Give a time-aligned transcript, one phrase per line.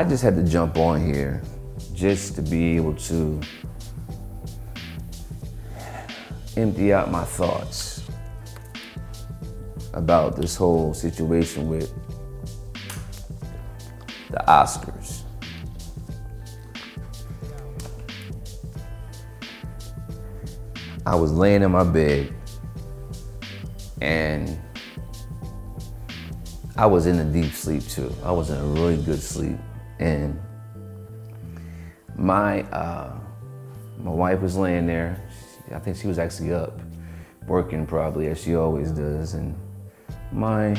[0.00, 1.42] I just had to jump on here
[1.92, 3.38] just to be able to
[6.56, 8.08] empty out my thoughts
[9.92, 11.92] about this whole situation with
[14.30, 15.24] the Oscars.
[21.04, 22.32] I was laying in my bed
[24.00, 24.58] and
[26.74, 28.10] I was in a deep sleep too.
[28.24, 29.58] I was in a really good sleep.
[30.00, 30.40] And
[32.16, 33.12] my uh,
[33.98, 35.22] my wife was laying there.
[35.72, 36.80] I think she was actually up,
[37.46, 39.34] working probably as she always does.
[39.34, 39.54] And
[40.32, 40.74] my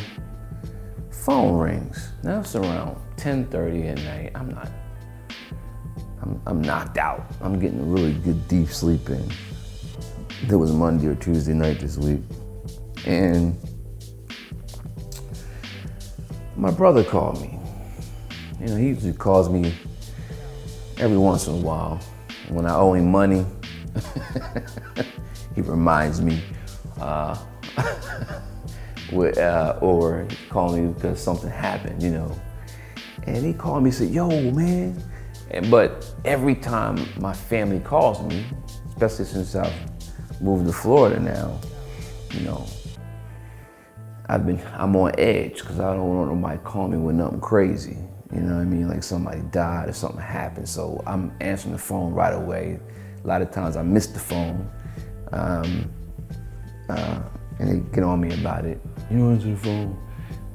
[1.12, 2.10] phone rings.
[2.24, 4.32] Now it's around 10:30 at night.
[4.36, 4.70] I'm not.
[6.22, 7.32] I'm, I'm knocked out.
[7.42, 9.32] I'm getting a really good deep sleep in.
[10.50, 12.22] It was Monday or Tuesday night this week,
[13.06, 13.56] and
[16.56, 17.61] my brother called me.
[18.62, 19.74] You know, he usually calls me
[20.98, 22.00] every once in a while.
[22.50, 23.44] When I owe him money,
[25.56, 26.44] he reminds me.
[27.00, 27.36] Uh,
[29.12, 32.40] with, uh, or call me because something happened, you know.
[33.24, 35.02] And he called me and said, yo, man.
[35.50, 38.46] And, but every time my family calls me,
[38.90, 39.74] especially since I've
[40.40, 41.60] moved to Florida now,
[42.32, 42.66] you know,
[44.30, 47.98] I've been, I'm on edge because I don't want nobody call me with nothing crazy.
[48.34, 48.88] You know what I mean?
[48.88, 50.68] Like somebody died or something happened.
[50.68, 52.80] So I'm answering the phone right away.
[53.24, 54.70] A lot of times I miss the phone.
[55.32, 55.92] Um,
[56.90, 57.22] uh,
[57.60, 58.80] and they get on me about it.
[59.10, 59.98] You don't answer the phone.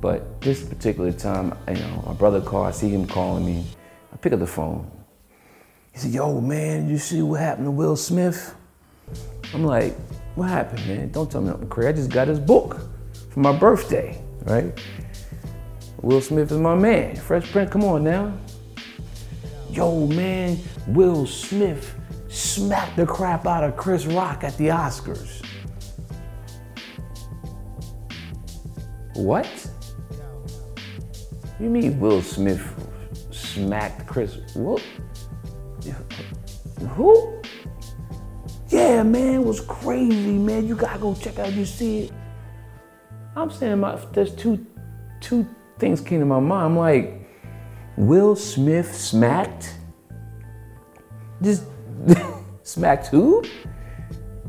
[0.00, 3.64] But this particular time, you know, my brother called, I see him calling me.
[4.12, 4.90] I pick up the phone.
[5.92, 8.54] He said, yo, man, you see what happened to Will Smith?
[9.54, 9.94] I'm like,
[10.34, 11.10] what happened, man?
[11.10, 11.88] Don't tell me nothing crazy.
[11.88, 12.80] I just got his book
[13.30, 14.78] for my birthday, right?
[16.02, 17.16] Will Smith is my man.
[17.16, 18.36] Fresh Prince, come on now.
[19.70, 20.58] Yo, man,
[20.88, 21.98] Will Smith
[22.28, 25.44] smacked the crap out of Chris Rock at the Oscars.
[29.14, 29.48] What?
[31.58, 32.62] You mean Will Smith
[33.30, 34.38] smacked Chris?
[34.54, 34.82] What?
[36.90, 37.42] Who?
[38.68, 40.66] Yeah, man, was crazy, man.
[40.66, 41.52] You gotta go check out.
[41.52, 42.12] You see it.
[43.34, 44.64] I'm saying my there's two
[45.20, 45.46] two
[45.78, 46.66] things came to my mind.
[46.66, 47.14] I'm like,
[47.96, 49.74] Will Smith smacked?
[51.42, 51.64] Just
[52.62, 53.44] smacked who?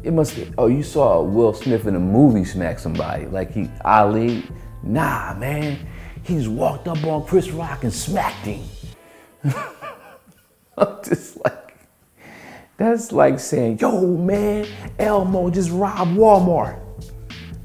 [0.04, 3.70] It must be, oh, you saw Will Smith in a movie smack somebody, like he
[3.84, 4.44] Ali.
[4.84, 5.88] Nah, man.
[6.24, 8.64] He just walked up on Chris Rock and smacked him.
[10.78, 11.76] I'm just like,
[12.76, 14.68] that's like saying, yo, man,
[15.00, 16.80] Elmo just robbed Walmart.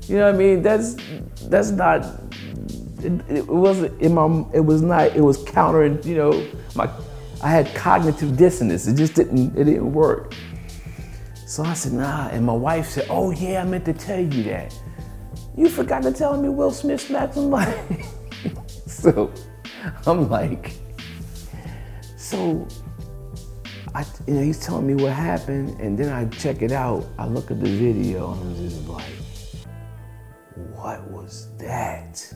[0.09, 0.63] You know what I mean?
[0.63, 0.97] That's
[1.43, 2.07] that's not.
[3.05, 4.45] It, it wasn't in my.
[4.55, 5.17] It was not.
[5.17, 6.03] It was countering.
[6.03, 6.91] You know, my.
[7.43, 8.87] I had cognitive dissonance.
[8.87, 9.57] It just didn't.
[9.57, 10.35] It didn't work.
[11.53, 12.29] So I said, nah.
[12.29, 14.75] And my wife said, oh yeah, I meant to tell you that.
[15.55, 17.77] You forgot to tell me Will Smith smacked somebody.
[18.87, 19.31] so
[20.07, 20.73] I'm like,
[22.17, 22.67] so
[23.95, 27.05] I, you know, he's telling me what happened, and then I check it out.
[27.19, 29.13] I look at the video, and I'm just like,
[30.75, 32.33] what was that?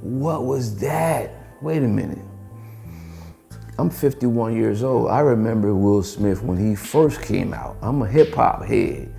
[0.00, 1.32] What was that?
[1.60, 2.24] Wait a minute.
[3.78, 5.08] I'm 51 years old.
[5.08, 7.76] I remember Will Smith when he first came out.
[7.80, 9.14] I'm a hip hop head.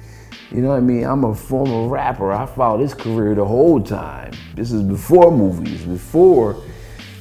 [0.52, 1.04] You know what I mean?
[1.04, 2.32] I'm a former rapper.
[2.32, 4.34] I followed his career the whole time.
[4.56, 6.62] This is before movies, before,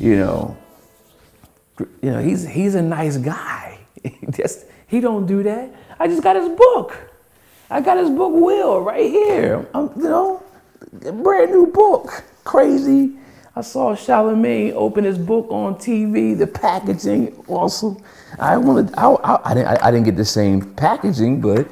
[0.00, 0.56] you know,
[1.78, 3.78] you know, he's he's a nice guy.
[4.31, 5.70] just, he don't do that.
[6.00, 6.96] I just got his book.
[7.70, 9.69] I got his book Will right here.
[9.75, 10.43] I'm, you know,
[10.93, 12.25] brand new book.
[12.44, 13.18] Crazy.
[13.58, 16.38] I saw Charlamagne open his book on TV.
[16.38, 18.00] The packaging awesome.
[18.38, 18.94] I wanted.
[18.96, 21.66] I, I, I, didn't, I, I didn't get the same packaging, but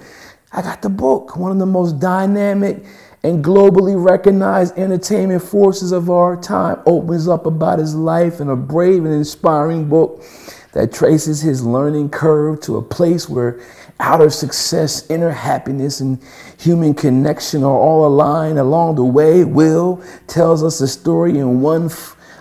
[0.51, 1.37] I got the book.
[1.37, 2.85] One of the most dynamic
[3.23, 8.57] and globally recognized entertainment forces of our time opens up about his life in a
[8.57, 10.25] brave and inspiring book
[10.73, 13.61] that traces his learning curve to a place where
[14.01, 16.23] outer success, inner happiness, and
[16.59, 19.45] human connection are all aligned along the way.
[19.45, 21.91] Will tells us a story in one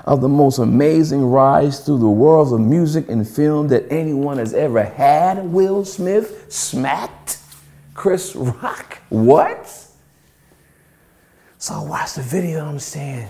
[0.05, 4.53] of the most amazing rides through the worlds of music and film that anyone has
[4.53, 5.43] ever had.
[5.45, 7.39] Will Smith smacked
[7.93, 8.99] Chris Rock.
[9.09, 9.67] What?
[11.57, 13.29] So I watched the video I'm saying,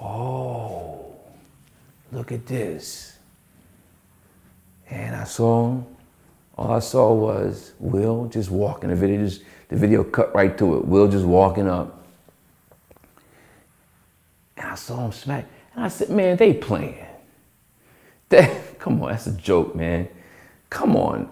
[0.00, 1.14] oh,
[2.12, 3.18] look at this.
[4.88, 5.82] And I saw.
[6.60, 8.90] All I saw was Will just walking.
[8.90, 10.84] The video just the video cut right to it.
[10.84, 12.04] Will just walking up.
[14.58, 15.46] And I saw him smack.
[15.74, 17.06] And I said, man, they playing.
[18.78, 20.06] Come on, that's a joke, man.
[20.68, 21.30] Come on.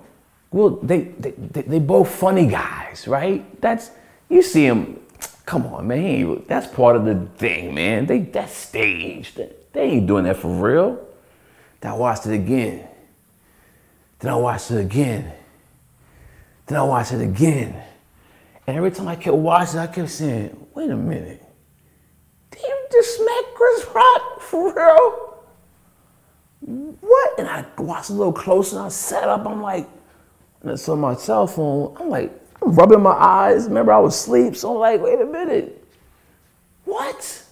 [0.50, 3.60] Will they, they, they, they both funny guys, right?
[3.60, 3.90] That's,
[4.30, 4.98] you see them,
[5.44, 6.42] come on, man.
[6.48, 8.06] That's part of the thing, man.
[8.06, 9.40] They, that's staged.
[9.74, 11.06] They ain't doing that for real.
[11.82, 12.88] I watched it again.
[14.18, 15.32] Then I watched it again.
[16.66, 17.82] Then I watched it again.
[18.66, 21.42] And every time I kept watching, I kept saying, wait a minute.
[22.50, 25.34] Did you just smack Chris Rock for real?
[27.00, 27.38] What?
[27.38, 29.46] And I watched a little closer and I sat up.
[29.46, 29.88] I'm like,
[30.60, 31.96] and it's on my cell phone.
[31.98, 33.66] I'm like, I'm rubbing my eyes.
[33.68, 34.56] Remember, I was asleep.
[34.56, 35.84] So I'm like, wait a minute.
[36.84, 37.44] What?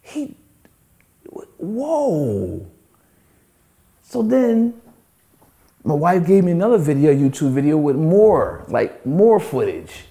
[0.00, 0.34] He,
[1.58, 2.66] whoa.
[4.16, 4.72] So then
[5.84, 10.06] my wife gave me another video, YouTube video with more, like more footage.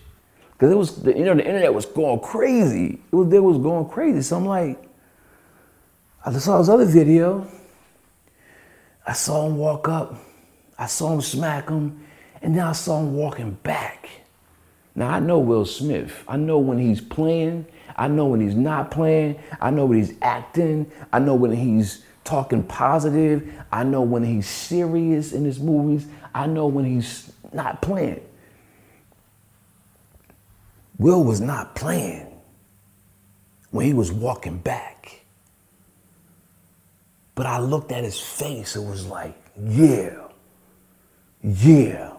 [0.59, 3.01] Cause it was, the, you know, the internet was going crazy.
[3.11, 4.21] It was, it was going crazy.
[4.21, 4.79] So I'm like,
[6.23, 7.47] I saw this other video.
[9.07, 10.15] I saw him walk up.
[10.77, 12.05] I saw him smack him.
[12.43, 14.07] And then I saw him walking back.
[14.93, 16.23] Now I know Will Smith.
[16.27, 17.65] I know when he's playing.
[17.95, 19.39] I know when he's not playing.
[19.59, 20.91] I know when he's acting.
[21.11, 23.49] I know when he's talking positive.
[23.71, 26.05] I know when he's serious in his movies.
[26.33, 28.21] I know when he's not playing.
[30.97, 32.27] Will was not playing
[33.71, 35.21] when he was walking back.
[37.35, 40.27] But I looked at his face, it was like, yeah,
[41.43, 42.13] yeah.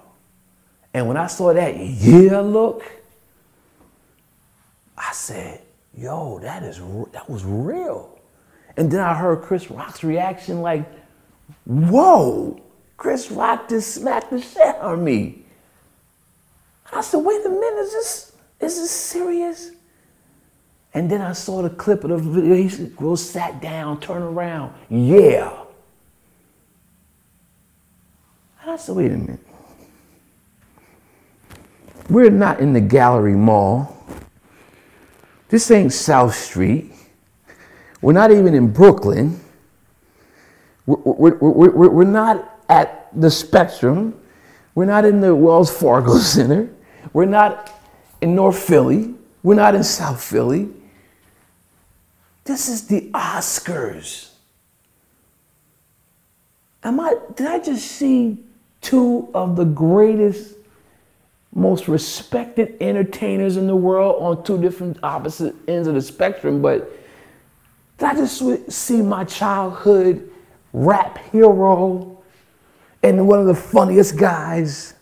[0.92, 2.82] And when I saw that yeah look,
[4.96, 5.62] I said,
[5.96, 6.78] yo, that is
[7.12, 8.15] that was real.
[8.76, 10.84] And then I heard Chris Rock's reaction like,
[11.64, 12.61] whoa,
[12.96, 15.43] Chris Rock just smacked the shit out of me.
[16.93, 19.70] I said, wait a minute, is this, is this serious?
[20.96, 22.55] And then I saw the clip of the video.
[22.55, 24.73] He said, Will sat down, turn around.
[24.88, 25.64] Yeah.
[28.62, 29.40] And I said, wait a minute.
[32.08, 33.94] We're not in the gallery mall.
[35.50, 36.90] This ain't South Street.
[38.00, 39.40] We're not even in Brooklyn.
[40.87, 40.96] We're,
[41.37, 44.19] we're, we're, we're not at the Spectrum.
[44.75, 46.70] We're not in the Wells Fargo Center.
[47.12, 47.72] We're not
[48.20, 49.14] in North Philly.
[49.43, 50.69] We're not in South Philly.
[52.44, 54.31] This is the Oscars.
[56.84, 58.38] Am I, did I just see
[58.81, 60.54] two of the greatest,
[61.52, 66.62] most respected entertainers in the world on two different opposite ends of the spectrum?
[66.62, 66.92] But
[67.98, 70.31] did I just see my childhood
[70.72, 72.22] rap hero
[73.02, 74.94] and one of the funniest guys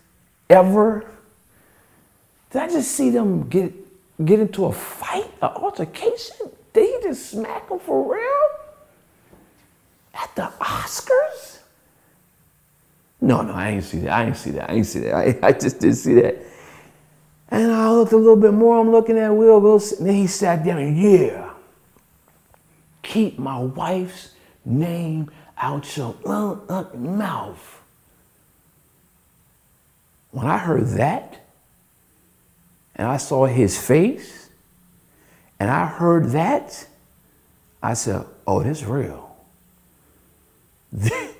[0.49, 1.05] ever?
[2.51, 3.73] Did I just see them get
[4.23, 6.37] get into a fight, an altercation?
[6.71, 8.49] Did he just smack him for real?
[10.13, 11.59] At the Oscars?
[13.19, 14.11] No, no, I ain't see that.
[14.11, 14.69] I ain't see that.
[14.69, 15.15] I ain't see that.
[15.43, 16.37] I, I just didn't see that.
[17.49, 18.79] And I looked a little bit more.
[18.79, 20.05] I'm looking at Will Wilson.
[20.05, 21.44] Then he sat down and, yeah,
[23.05, 24.31] keep my wife's
[24.65, 27.81] name out your uh, uh, mouth.
[30.31, 31.45] When I heard that,
[32.95, 34.49] and I saw his face,
[35.59, 36.87] and I heard that,
[37.81, 39.37] I said, oh, this is real.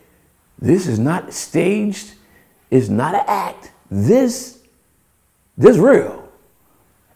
[0.57, 2.13] This is not staged.
[2.71, 3.71] It's not an act.
[3.91, 4.59] This,
[5.57, 6.31] this real.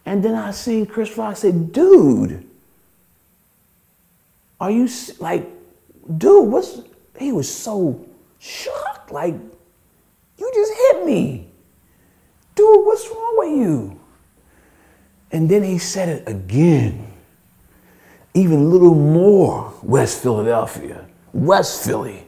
[0.05, 2.48] And then I seen Chris Rock say, dude,
[4.59, 4.89] are you
[5.19, 5.47] like,
[6.17, 6.81] dude, what's,
[7.17, 8.05] he was so
[8.39, 9.11] shocked.
[9.11, 9.35] Like,
[10.37, 11.51] you just hit me.
[12.55, 13.99] Dude, what's wrong with you?
[15.31, 17.07] And then he said it again,
[18.33, 22.25] even a little more West Philadelphia, West Philly.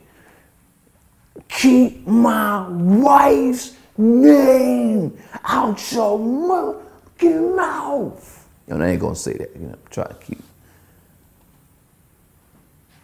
[1.48, 8.48] Keep my wife's name out your motherfucking mouth.
[8.68, 9.56] You I ain't gonna say that.
[9.56, 10.42] You know, try to keep.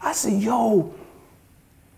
[0.07, 0.93] I said, yo,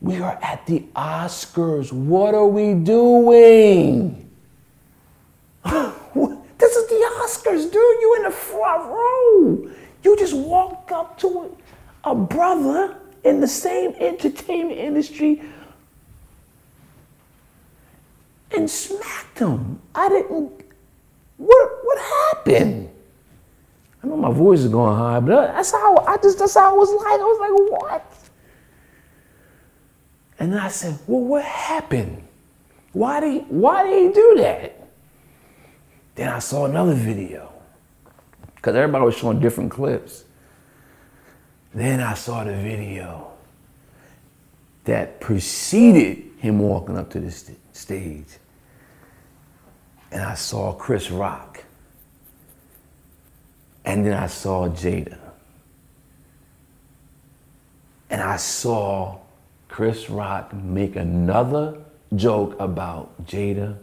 [0.02, 1.94] we are at the Oscars.
[1.94, 4.32] What are we doing?
[5.64, 7.76] this is the Oscars, dude.
[7.76, 9.70] You in the front row.
[10.04, 11.52] You just walked up to
[12.04, 15.44] a, a brother in the same entertainment industry
[18.50, 19.80] and smacked him.
[19.94, 20.52] I didn't.
[21.38, 22.90] What what happened?
[24.04, 26.78] I know my voice is going high, but that's how I just that's how I
[26.78, 27.20] was like.
[27.20, 28.16] I was like, what?
[30.40, 32.24] And I said, well, what happened?
[32.94, 34.88] Why did he, why did he do that?
[36.16, 37.52] Then I saw another video
[38.56, 40.24] because everybody was showing different clips.
[41.74, 43.32] Then I saw the video
[44.86, 48.40] that preceded him walking up to the st- stage.
[50.12, 51.64] And I saw Chris Rock.
[53.90, 55.18] And then I saw Jada.
[58.12, 59.18] And I saw
[59.68, 61.76] Chris Rock make another
[62.16, 63.80] joke about Jada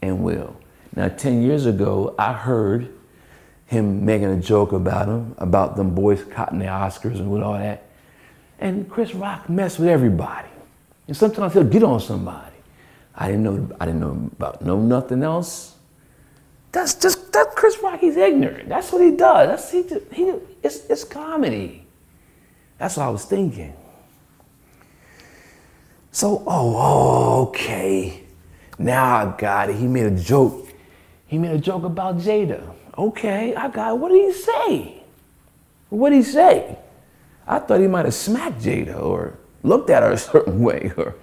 [0.00, 0.56] and Will.
[0.94, 2.88] Now, 10 years ago, I heard
[3.66, 7.58] him making a joke about him, about them boys cotton the Oscars and with all
[7.58, 7.84] that.
[8.58, 10.48] And Chris Rock messed with everybody.
[11.08, 12.56] And sometimes he'll get on somebody.
[13.14, 15.75] I didn't know I didn't know about no nothing else.
[16.76, 18.68] That's just that's Chris Rock, he's ignorant.
[18.68, 19.48] That's what he does.
[19.48, 20.30] That's he, Just, he
[20.62, 21.86] it's it's comedy.
[22.76, 23.72] That's what I was thinking.
[26.12, 28.24] So, oh, okay.
[28.78, 29.76] Now I got it.
[29.76, 30.68] He made a joke.
[31.26, 32.62] He made a joke about Jada.
[32.98, 33.98] Okay, I got it.
[33.98, 35.02] What did he say?
[35.88, 36.78] What did he say?
[37.46, 41.14] I thought he might have smacked Jada or looked at her a certain way or,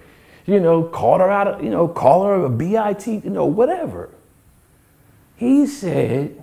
[0.46, 4.10] you know, called her out, you know, call her a BIT, you know, whatever.
[5.44, 6.42] He said,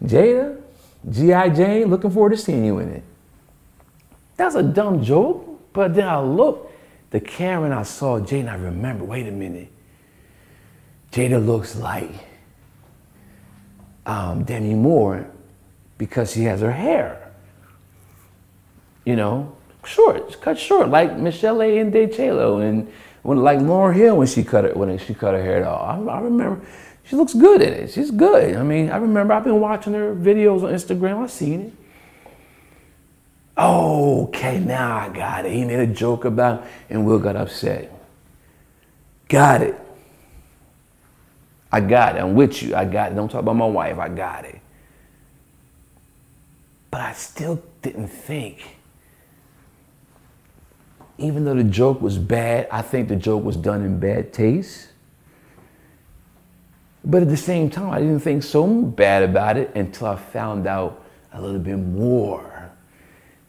[0.00, 0.62] Jada,
[1.10, 1.48] G.I.
[1.48, 3.02] Jane, looking forward to seeing you in it.
[4.36, 6.72] That's a dumb joke, but then I looked,
[7.10, 9.68] the camera and I saw Jada I remember, wait a minute.
[11.10, 12.12] Jada looks like
[14.04, 15.28] um, Demi Moore
[15.98, 17.32] because she has her hair.
[19.04, 22.92] You know, short, cut short, like Meshell Ndegeocello, and
[23.22, 26.08] when like Lauryn Hill when she cut it when she cut her hair off.
[26.08, 26.64] I, I remember
[27.08, 27.90] she looks good in it.
[27.92, 28.56] She's good.
[28.56, 31.22] I mean, I remember I've been watching her videos on Instagram.
[31.22, 31.72] I've seen it.
[33.58, 35.52] Okay, now I got it.
[35.52, 37.92] He made a joke about it, and Will got upset.
[39.28, 39.80] Got it.
[41.72, 42.20] I got it.
[42.20, 42.74] I'm with you.
[42.74, 43.14] I got it.
[43.14, 43.98] Don't talk about my wife.
[43.98, 44.60] I got it.
[46.90, 48.76] But I still didn't think.
[51.18, 54.88] Even though the joke was bad, I think the joke was done in bad taste.
[57.08, 60.66] But at the same time, I didn't think so bad about it until I found
[60.66, 62.72] out a little bit more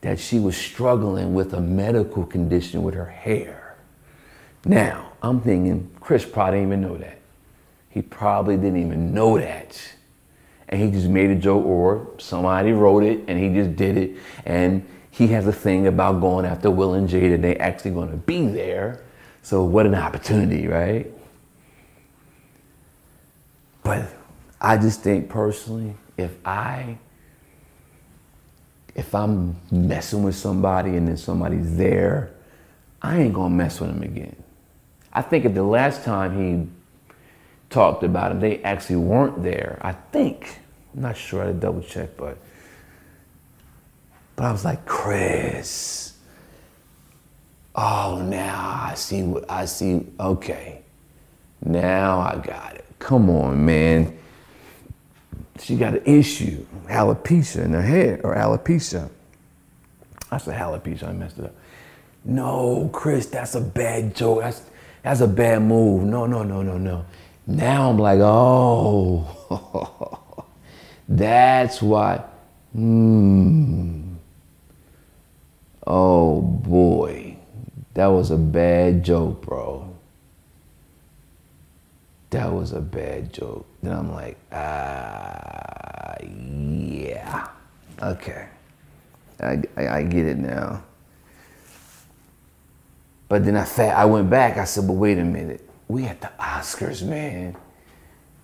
[0.01, 3.75] that she was struggling with a medical condition with her hair.
[4.63, 7.19] Now, I'm thinking Chris probably didn't even know that.
[7.89, 9.81] He probably didn't even know that.
[10.69, 14.17] And he just made a joke, or somebody wrote it and he just did it.
[14.45, 17.41] And he has a thing about going after Will and Jada.
[17.41, 19.01] They actually going to be there.
[19.41, 21.11] So, what an opportunity, right?
[23.87, 24.09] But
[24.59, 26.97] I just think personally, if I
[28.95, 32.31] if I'm messing with somebody and then somebody's there,
[33.01, 34.35] I ain't gonna mess with him again.
[35.13, 36.67] I think if the last time he
[37.69, 39.79] talked about him, they actually weren't there.
[39.81, 40.59] I think.
[40.93, 41.43] I'm not sure.
[41.43, 42.37] I had to double check, but
[44.35, 46.13] but I was like, Chris.
[47.73, 50.05] Oh, now I see what I see.
[50.19, 50.81] Okay.
[51.63, 52.86] Now I got it.
[52.99, 54.17] Come on, man
[55.59, 59.09] she got an issue, alopecia in her head, or alopecia.
[60.31, 61.55] I said alopecia, I messed it up.
[62.25, 64.41] No, Chris, that's a bad joke.
[64.41, 64.61] That's,
[65.01, 66.03] that's a bad move.
[66.03, 67.05] No, no, no, no, no.
[67.45, 70.45] Now I'm like, oh,
[71.07, 72.23] that's why.
[72.73, 74.15] Hmm.
[75.85, 77.37] Oh boy,
[77.93, 79.86] that was a bad joke, bro
[82.29, 83.65] that was a bad joke.
[83.81, 87.47] Then I'm like, ah, yeah,
[88.01, 88.47] okay,
[89.41, 90.83] I, I, I, get it now.
[93.29, 94.57] But then I fa- I went back.
[94.57, 97.55] I said, but wait a minute, we at the Oscars, man.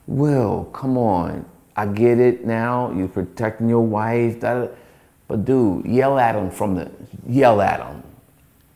[0.07, 1.45] Will, come on.
[1.75, 2.91] I get it now.
[2.91, 4.39] You're protecting your wife.
[4.41, 6.91] But dude, yell at him from the
[7.27, 8.03] yell at him.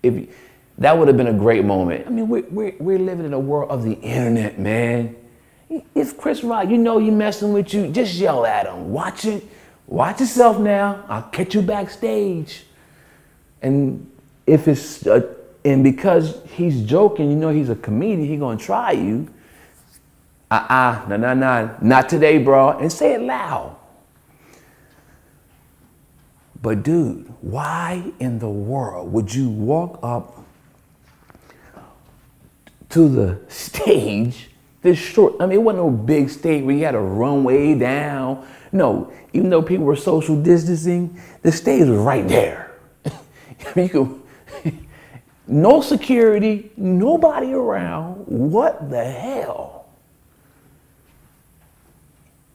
[0.01, 0.29] If
[0.77, 2.05] that would have been a great moment.
[2.05, 5.15] I mean, we're, we're, we're living in a world of the internet, man.
[5.95, 8.91] If Chris Rock, you know you messing with you, just yell at him.
[8.91, 9.43] Watch it.
[9.87, 11.03] Watch yourself now.
[11.07, 12.63] I'll catch you backstage.
[13.61, 14.09] And
[14.45, 15.33] if it's, uh,
[15.65, 19.27] and because he's joking, you know he's a comedian, he gonna try you.
[20.49, 22.77] Uh-uh, nah, nah, nah, not today, bro.
[22.77, 23.75] And say it loud.
[26.61, 30.45] But dude, why in the world would you walk up
[32.89, 34.49] to the stage,
[34.81, 38.47] this short, I mean, it wasn't no big stage where you had a runway down.
[38.71, 42.71] No, even though people were social distancing, the stage was right there.
[43.05, 43.11] I
[43.75, 44.21] mean, you
[44.63, 44.73] could,
[45.47, 48.27] no security, nobody around.
[48.27, 49.77] What the hell?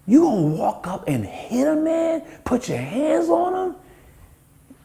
[0.06, 2.22] You gonna walk up and hit a man?
[2.44, 3.76] Put your hands on him?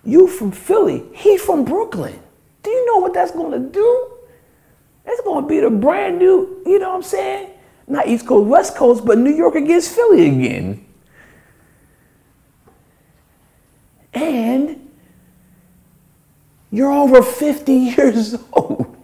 [0.04, 2.20] You from Philly, he from Brooklyn.
[2.64, 4.17] Do you know what that's gonna do?
[5.08, 7.52] That's gonna be the brand new, you know what I'm saying?
[7.88, 10.86] Not East Coast, West Coast, but New York against Philly again.
[14.14, 14.92] And
[16.72, 18.98] you're over 50 years old.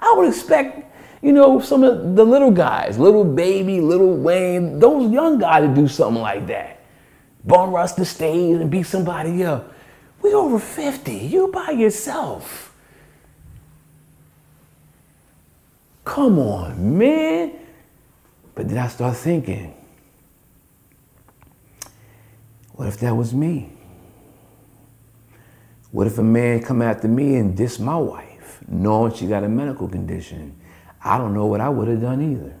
[0.00, 0.84] I would expect,
[1.22, 5.74] you know, some of the little guys, little baby, little Wayne, those young guys to
[5.74, 6.84] do something like that.
[7.44, 9.74] Bum rush the stage and beat somebody up.
[10.20, 11.12] We're over 50.
[11.12, 12.71] You by yourself.
[16.04, 17.52] Come on, man.
[18.54, 19.74] But then I start thinking,
[22.72, 23.72] what if that was me?
[25.90, 29.48] What if a man come after me and diss my wife, knowing she got a
[29.48, 30.56] medical condition?
[31.04, 32.56] I don't know what I would have done either.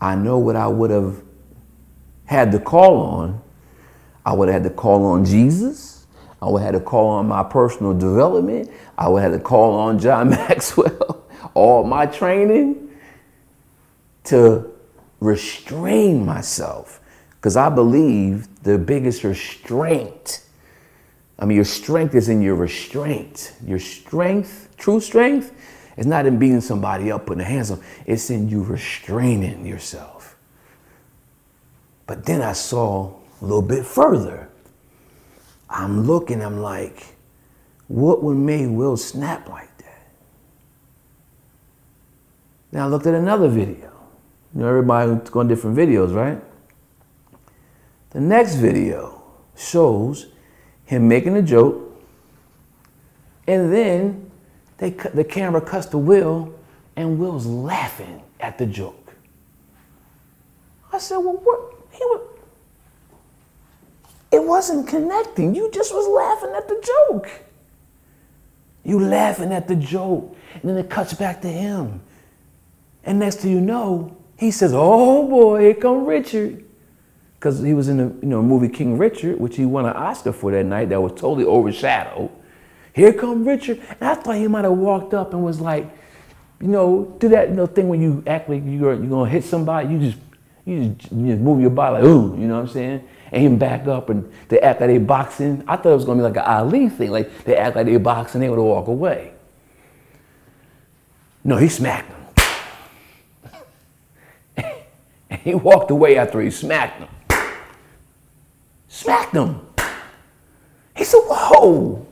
[0.00, 1.22] I know what I would have
[2.24, 3.42] had to call on.
[4.26, 6.06] I would have had to call on Jesus.
[6.40, 8.70] I would have had to call on my personal development.
[8.98, 11.21] I would have had to call on John Maxwell,
[11.54, 12.90] all my training
[14.24, 14.70] to
[15.20, 17.00] restrain myself.
[17.32, 20.42] Because I believe the biggest restraint
[21.42, 23.52] I mean, your strength is in your restraint.
[23.66, 25.52] Your strength, true strength,
[25.96, 27.82] is not in beating somebody up, putting hands on.
[28.06, 30.36] It's in you restraining yourself.
[32.06, 34.50] But then I saw a little bit further.
[35.68, 37.16] I'm looking, I'm like,
[37.88, 40.06] what would make Will snap like that?
[42.72, 43.92] Then I looked at another video.
[44.54, 46.42] You know, everybody's going different videos, right?
[48.10, 49.22] The next video
[49.56, 50.26] shows
[50.84, 51.94] him making a joke,
[53.46, 54.30] and then
[54.78, 56.52] they cut, the camera cuts to Will,
[56.96, 59.14] and Will's laughing at the joke.
[60.92, 61.74] I said, "Well, what?
[61.90, 62.20] He was."
[64.30, 65.54] It wasn't connecting.
[65.54, 67.30] You just was laughing at the joke.
[68.84, 72.00] You laughing at the joke, and then it cuts back to him.
[73.04, 76.64] And next thing you know, he says, "Oh boy, here come Richard."
[77.42, 80.32] because he was in the you know movie King Richard, which he won an Oscar
[80.32, 80.90] for that night.
[80.90, 82.30] That was totally overshadowed.
[82.92, 85.90] Here come Richard, and I thought he might have walked up and was like,
[86.60, 89.42] you know, do that you know thing when you act like you're you're gonna hit
[89.42, 90.18] somebody, you just
[90.64, 93.08] you just, you just move your body like ooh, you know what I'm saying?
[93.32, 95.64] And him back up and they act like they boxing.
[95.66, 97.96] I thought it was gonna be like an Ali thing, like they act like they
[97.96, 99.32] boxing, and they would walk away.
[101.42, 102.21] No, he smacked him.
[105.32, 107.08] And he walked away after he smacked him
[108.92, 109.60] smacked him.
[110.96, 112.06] He said, Whoa.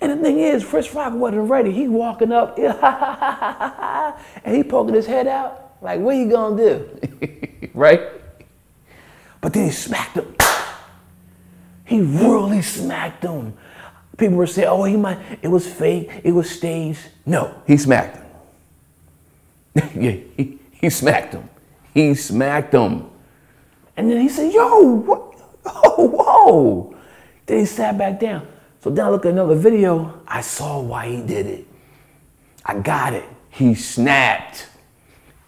[0.00, 1.72] And the thing is, Chris Rock wasn't ready.
[1.72, 2.58] He walking up,
[4.44, 7.70] and he poking his head out, like, what are you gonna do?
[7.74, 8.00] right?
[9.42, 10.34] But then he smacked him.
[11.84, 13.54] He really smacked him.
[14.16, 17.00] People were saying, oh, he might, it was fake, it was staged.
[17.26, 18.26] No, he smacked him.
[20.02, 21.48] yeah, he, he smacked him.
[21.94, 23.10] He smacked him.
[23.96, 25.26] And then he said, yo, what?
[25.66, 26.96] Oh, whoa.
[27.46, 28.46] Then he sat back down.
[28.80, 30.22] So then I look at another video.
[30.26, 31.66] I saw why he did it.
[32.64, 33.28] I got it.
[33.50, 34.68] He snapped.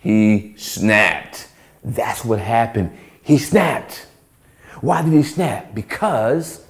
[0.01, 1.49] He snapped.
[1.83, 2.97] That's what happened.
[3.23, 4.07] He snapped.
[4.81, 5.75] Why did he snap?
[5.75, 6.65] Because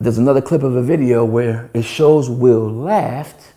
[0.00, 3.53] there's another clip of a video where it shows Will laughed,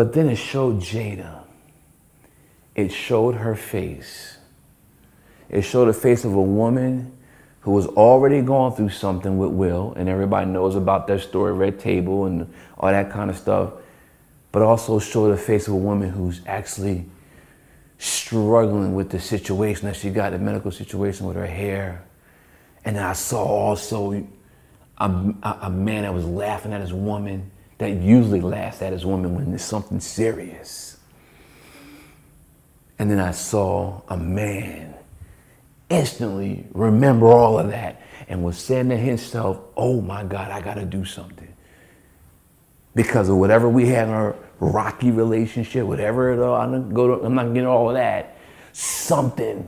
[0.00, 1.42] but then it showed Jada.
[2.74, 4.38] It showed her face.
[5.50, 7.12] It showed the face of a woman
[7.60, 11.78] who was already going through something with Will, and everybody knows about that story, Red
[11.78, 13.74] Table, and all that kind of stuff.
[14.52, 17.04] But also showed the face of a woman who's actually
[17.98, 22.06] struggling with the situation that she got, the medical situation with her hair.
[22.86, 24.14] And I saw also
[24.96, 25.06] a,
[25.42, 27.50] a, a man that was laughing at his woman
[27.80, 30.98] that usually laughs at his woman when there's something serious.
[32.98, 34.94] And then I saw a man
[35.88, 40.74] instantly remember all of that and was saying to himself, oh my God, I got
[40.74, 41.48] to do something.
[42.94, 47.16] Because of whatever we had in our rocky relationship, whatever it all, I'm not, go
[47.16, 48.36] to, I'm not getting all of that,
[48.72, 49.66] something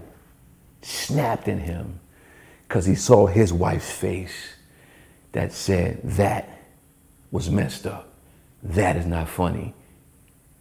[0.82, 1.98] snapped in him
[2.68, 4.56] because he saw his wife's face
[5.32, 6.61] that said, that
[7.32, 8.08] was messed up.
[8.62, 9.74] That is not funny.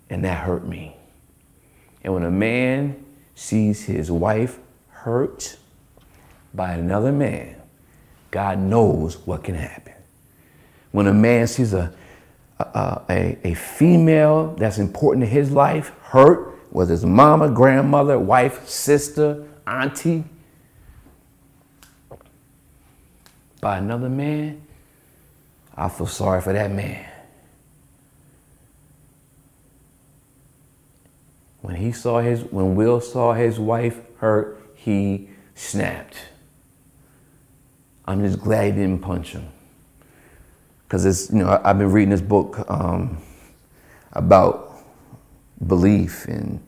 [0.09, 0.95] And that hurt me.
[2.03, 3.05] And when a man
[3.35, 4.57] sees his wife
[4.89, 5.57] hurt
[6.53, 7.55] by another man,
[8.31, 9.93] God knows what can happen.
[10.91, 11.93] When a man sees a,
[12.59, 18.67] a, a, a female that's important to his life hurt, whether it's mama, grandmother, wife,
[18.67, 20.23] sister, auntie,
[23.59, 24.61] by another man,
[25.75, 27.05] I feel sorry for that man.
[31.61, 36.17] When he saw his, when Will saw his wife hurt, he snapped.
[38.05, 39.47] I'm just glad he didn't punch him.
[40.83, 43.21] Because it's, you know, I've been reading this book um,
[44.11, 44.71] about
[45.67, 46.61] belief and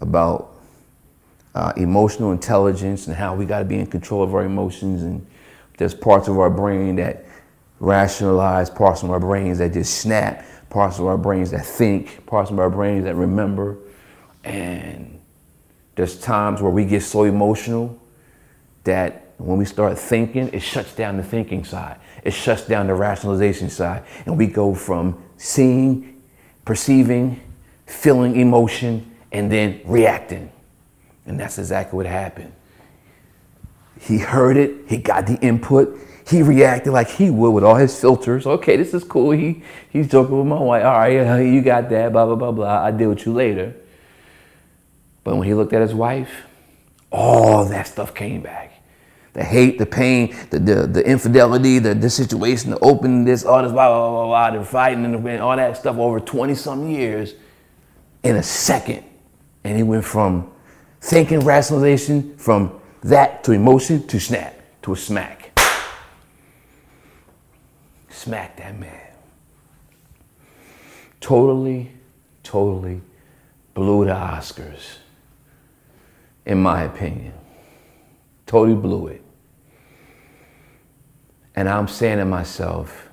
[0.00, 0.54] about
[1.54, 5.02] uh, emotional intelligence and how we got to be in control of our emotions.
[5.02, 5.26] And
[5.78, 7.24] there's parts of our brain that
[7.80, 12.50] rationalize, parts of our brains that just snap, parts of our brains that think, parts
[12.50, 13.78] of our brains that remember.
[14.44, 15.20] And
[15.96, 18.00] there's times where we get so emotional
[18.84, 21.98] that when we start thinking, it shuts down the thinking side.
[22.22, 24.04] It shuts down the rationalization side.
[24.26, 26.22] And we go from seeing,
[26.64, 27.40] perceiving,
[27.86, 30.52] feeling emotion, and then reacting.
[31.24, 32.52] And that's exactly what happened.
[33.98, 35.98] He heard it, he got the input,
[36.30, 38.46] he reacted like he would with all his filters.
[38.46, 39.32] Okay, this is cool.
[39.32, 40.84] He he's joking with my wife.
[40.84, 42.84] All right, you got that, blah, blah, blah, blah.
[42.84, 43.74] I'll deal with you later.
[45.24, 46.30] But when he looked at his wife,
[47.10, 48.82] all that stuff came back.
[49.32, 53.70] The hate, the pain, the, the, the infidelity, the, the situation, the openness, all this
[53.72, 57.34] blah, blah, blah, blah, the fighting and all that stuff over 20 some years
[58.22, 59.04] in a second.
[59.62, 60.50] And he went from
[61.00, 65.39] thinking rationalization, from that to emotion to snap, to a smack.
[68.20, 69.00] Smack that man.
[71.20, 71.90] Totally,
[72.42, 73.00] totally
[73.72, 74.98] blew the Oscars
[76.44, 77.32] in my opinion.
[78.44, 79.24] Totally blew it.
[81.56, 83.08] And I'm saying to myself,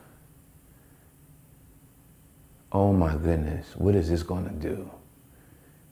[2.73, 4.91] oh my goodness, what is this going to do?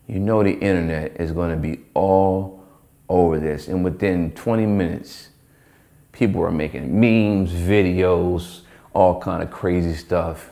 [0.07, 2.65] You know, the internet is going to be all
[3.07, 3.69] over this.
[3.69, 5.29] And within 20 minutes,
[6.11, 8.63] people are making memes, videos,
[8.95, 10.49] all kind of crazy stuff.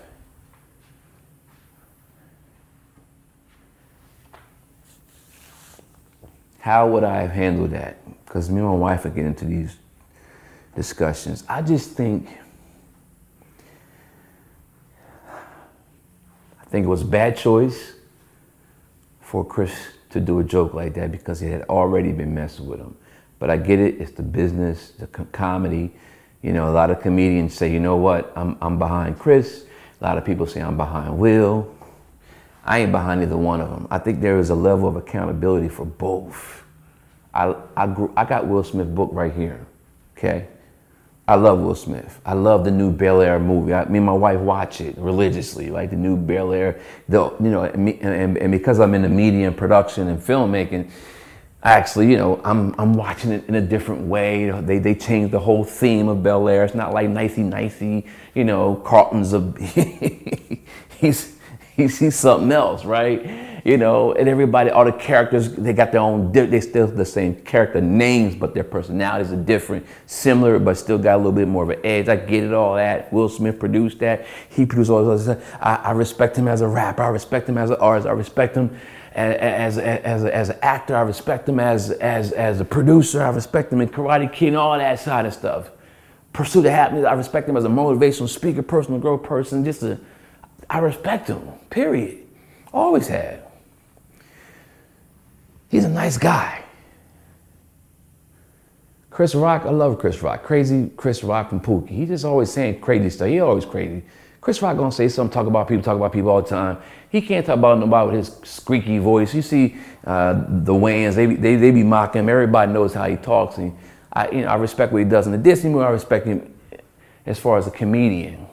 [6.59, 7.97] How would I have handled that?
[8.25, 9.77] Because me and my wife are getting into these
[10.75, 11.45] discussions.
[11.47, 12.27] I just think,
[15.29, 17.93] I think it was a bad choice
[19.21, 19.73] for Chris
[20.09, 22.95] to do a joke like that because he had already been messing with him.
[23.39, 25.93] But I get it, it's the business, the comedy.
[26.43, 29.65] You know, a lot of comedians say, you know what, I'm, I'm behind Chris.
[29.99, 31.73] A lot of people say I'm behind Will.
[32.65, 33.87] I ain't behind either one of them.
[33.89, 36.63] I think there is a level of accountability for both.
[37.33, 39.65] I, I, grew, I got Will Smith book right here,
[40.17, 40.47] okay?
[41.25, 42.19] I love Will Smith.
[42.25, 43.73] I love the new Bel Air movie.
[43.73, 46.81] I, me and my wife watch it religiously, like the new Bel Air.
[47.07, 50.91] The, you know, and, and, and because I'm in the media and production and filmmaking,
[51.63, 54.51] actually, you know, I'm, I'm watching it in a different way.
[54.61, 56.65] They, they changed the whole theme of Bel Air.
[56.65, 59.39] It's not like nicey nicey, you know, Carlton's a,
[60.99, 61.37] he's,
[61.75, 63.61] he's, he's something else, right?
[63.65, 67.35] You know, and everybody, all the characters, they got their own, they still the same
[67.43, 71.63] character names, but their personalities are different, similar, but still got a little bit more
[71.63, 72.09] of an edge.
[72.09, 73.11] I get it, all that.
[73.13, 74.25] Will Smith produced that.
[74.49, 75.29] He produced all this.
[75.61, 77.03] I, I respect him as a rapper.
[77.03, 78.05] I respect him as an artist.
[78.05, 78.77] I respect him
[79.13, 80.95] as, as, as, an actor.
[80.95, 83.21] I respect him as, as, as a producer.
[83.21, 85.69] I respect him in Karate Kid and all that side of stuff.
[86.33, 87.05] Pursuit of happiness.
[87.05, 89.63] I respect him as a motivational speaker, personal growth person.
[89.63, 89.99] Just a,
[90.69, 91.41] I respect him.
[91.69, 92.27] Period.
[92.73, 93.43] Always had.
[95.69, 96.63] He's a nice guy.
[99.09, 100.43] Chris Rock, I love Chris Rock.
[100.43, 101.89] Crazy Chris Rock from Pookie.
[101.89, 103.27] He's just always saying crazy stuff.
[103.27, 104.03] He always crazy.
[104.43, 106.77] Chris Rock gonna say something, talk about people, talk about people all the time.
[107.09, 109.33] He can't talk about nobody with his squeaky voice.
[109.33, 112.27] You see uh, the Wayans, they, they, they be mocking him.
[112.27, 113.57] Everybody knows how he talks.
[113.57, 113.73] And
[114.11, 115.85] I, you know, I respect what he does in the Disney movie.
[115.85, 116.53] I respect him
[117.25, 118.45] as far as a comedian.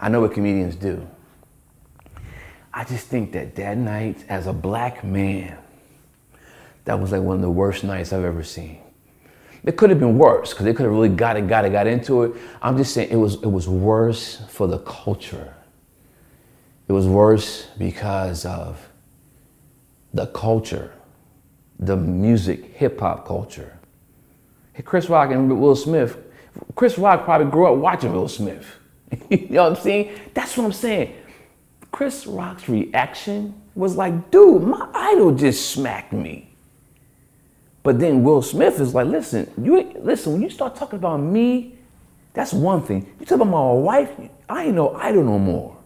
[0.00, 1.06] I know what comedians do.
[2.72, 5.58] I just think that that night, as a black man,
[6.86, 8.78] that was like one of the worst nights I've ever seen.
[9.64, 11.86] It could have been worse because they could have really got it, got it, got
[11.86, 12.32] into it.
[12.60, 15.54] I'm just saying it was it was worse for the culture.
[16.88, 18.88] It was worse because of
[20.12, 20.92] the culture,
[21.78, 23.78] the music, hip hop culture.
[24.84, 26.18] Chris Rock and Will Smith.
[26.74, 28.66] Chris Rock probably grew up watching Will Smith.
[29.30, 30.18] you know what I'm saying?
[30.34, 31.14] That's what I'm saying.
[31.92, 36.51] Chris Rock's reaction was like, dude, my idol just smacked me.
[37.82, 41.78] But then Will Smith is like, listen, you listen, when you start talking about me,
[42.32, 43.12] that's one thing.
[43.18, 44.10] You talk about my wife,
[44.48, 45.76] I ain't no idol no more.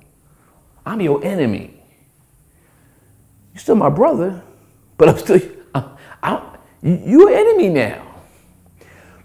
[0.84, 1.82] I'm your enemy.
[3.54, 4.42] You're still my brother,
[4.98, 5.40] but I'm still,
[5.74, 5.90] I'm,
[6.22, 6.42] I'm,
[6.82, 8.02] you're an enemy now.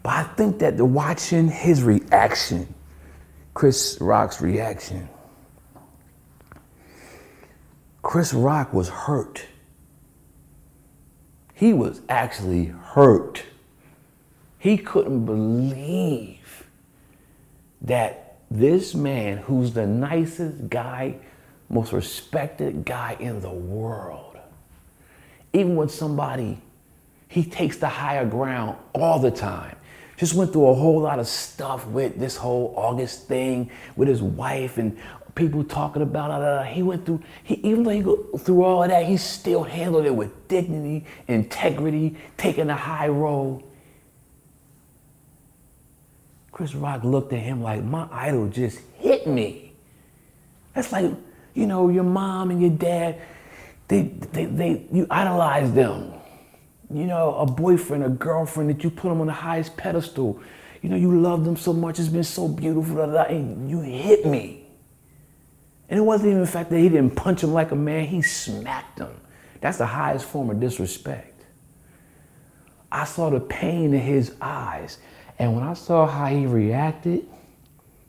[0.04, 2.74] But I think that the watching his reaction,
[3.54, 5.08] Chris Rock's reaction,
[8.02, 9.46] Chris Rock was hurt.
[11.62, 13.43] He was actually hurt.
[14.58, 16.65] He couldn't believe
[17.82, 21.17] that this man, who's the nicest guy,
[21.69, 24.39] most respected guy in the world,
[25.54, 26.60] even when somebody,
[27.28, 29.76] he takes the higher ground all the time.
[30.17, 34.24] Just went through a whole lot of stuff with this whole August thing with his
[34.24, 34.97] wife and
[35.36, 36.32] people talking about.
[36.32, 39.63] Uh, he went through, he, even though he go through all of that, he still
[39.63, 43.63] handled it with dignity, integrity, taking a high road.
[46.52, 49.74] Chris Rock looked at him like, my idol just hit me.
[50.74, 51.12] That's like,
[51.54, 53.22] you know, your mom and your dad,
[53.88, 56.13] they, they, they, you idolize them.
[56.94, 60.41] You know, a boyfriend, a girlfriend that you put them on the highest pedestal.
[60.82, 64.61] You know, you love them so much, it's been so beautiful, and you hit me.
[65.91, 68.21] And it wasn't even the fact that he didn't punch him like a man, he
[68.21, 69.13] smacked him.
[69.60, 71.43] That's the highest form of disrespect.
[72.89, 74.99] I saw the pain in his eyes.
[75.38, 77.27] And when I saw how he reacted,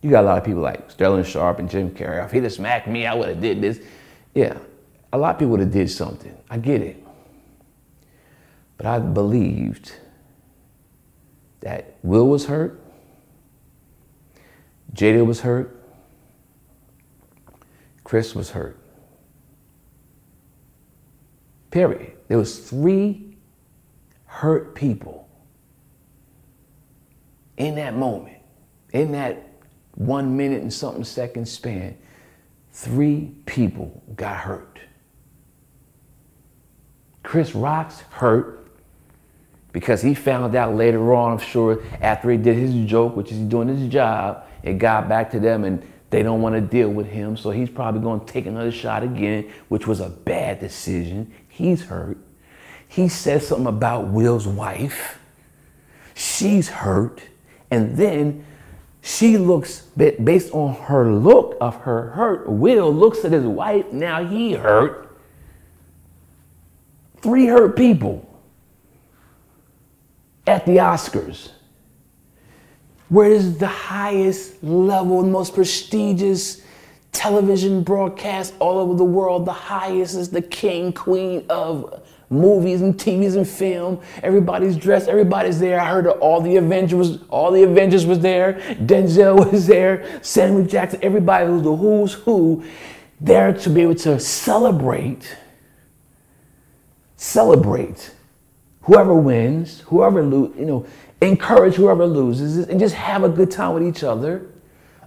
[0.00, 2.24] you got a lot of people like Sterling Sharpe and Jim Carrey.
[2.24, 3.80] If he'd have smacked me, I would have did this.
[4.32, 4.58] Yeah,
[5.12, 6.36] a lot of people would have did something.
[6.48, 7.04] I get it.
[8.76, 9.92] But I believed
[11.60, 12.80] that Will was hurt,
[14.94, 15.81] Jada was hurt,
[18.12, 18.78] Chris was hurt.
[21.70, 22.12] Period.
[22.28, 23.38] There was three
[24.26, 25.30] hurt people
[27.56, 28.36] in that moment,
[28.92, 29.48] in that
[29.94, 31.96] one minute and something second span,
[32.70, 34.78] three people got hurt.
[37.22, 38.68] Chris Rock's hurt
[39.72, 43.38] because he found out later on, I'm sure, after he did his joke, which is
[43.38, 47.08] doing his job, it got back to them and they don't want to deal with
[47.08, 47.36] him.
[47.36, 51.32] So he's probably going to take another shot again, which was a bad decision.
[51.48, 52.18] He's hurt.
[52.86, 55.18] He says something about Will's wife.
[56.14, 57.22] She's hurt.
[57.70, 58.44] And then
[59.00, 63.90] she looks, based on her look of her hurt, Will looks at his wife.
[63.90, 65.16] Now he hurt.
[67.22, 68.28] Three hurt people
[70.46, 71.52] at the Oscars,
[73.12, 76.62] where is the highest level, and most prestigious
[77.12, 79.44] television broadcast all over the world.
[79.44, 84.00] The highest is the king, queen of movies and TVs and film.
[84.22, 85.78] Everybody's dressed, everybody's there.
[85.78, 88.54] I heard all the Avengers, all the Avengers was there.
[88.80, 92.64] Denzel was there, Samuel Jackson, everybody was the who's who,
[93.20, 95.36] there to be able to celebrate,
[97.16, 98.14] celebrate
[98.82, 100.86] whoever wins, whoever you know,
[101.20, 104.46] encourage whoever loses, and just have a good time with each other,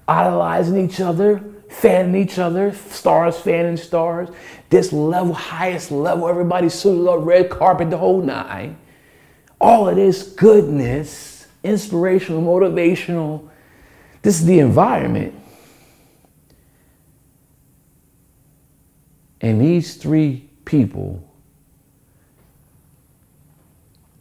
[0.08, 4.30] idolizing each other, fanning each other, stars fanning stars.
[4.70, 8.78] This level, highest level, everybody suited up, red carpet, the whole nine.
[9.60, 13.50] All of this goodness, inspirational, motivational.
[14.22, 15.34] This is the environment.
[19.42, 21.25] And these three people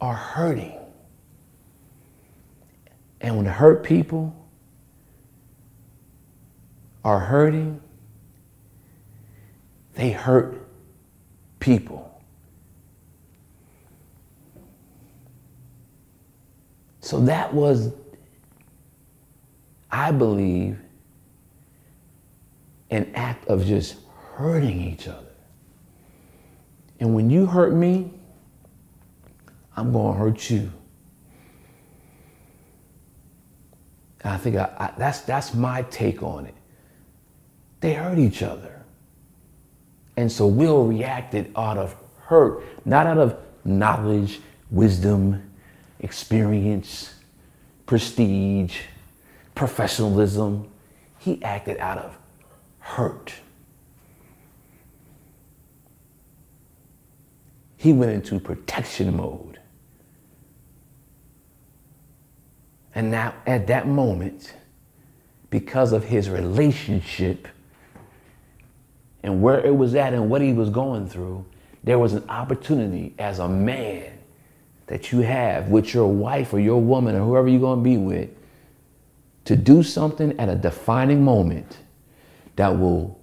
[0.05, 0.77] are hurting.
[3.21, 4.35] And when hurt people
[7.03, 7.81] are hurting,
[9.95, 10.61] they hurt
[11.59, 12.21] people.
[17.01, 17.91] So that was,
[19.89, 20.77] I believe,
[22.91, 23.95] an act of just
[24.35, 25.33] hurting each other.
[26.99, 28.11] And when you hurt me,
[29.75, 30.71] I'm going to hurt you.
[34.21, 36.55] And I think I, I, that's, that's my take on it.
[37.81, 38.83] They hurt each other.
[40.17, 44.39] And so Will reacted out of hurt, not out of knowledge,
[44.71, 45.51] wisdom,
[45.99, 47.13] experience,
[47.85, 48.77] prestige,
[49.53, 50.69] professionalism.
[51.19, 52.17] He acted out of
[52.79, 53.33] hurt.
[57.77, 59.54] He went into protection mode.
[62.95, 64.53] And now, at that moment,
[65.49, 67.47] because of his relationship
[69.21, 71.45] and where it was at and what he was going through,
[71.83, 74.11] there was an opportunity as a man
[74.87, 77.97] that you have with your wife or your woman or whoever you're going to be
[77.97, 78.29] with
[79.43, 81.77] to do something at a defining moment
[82.55, 83.19] that will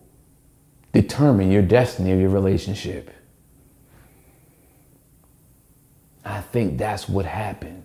[0.93, 3.11] determine your destiny of your relationship.
[6.25, 7.83] I think that's what happened.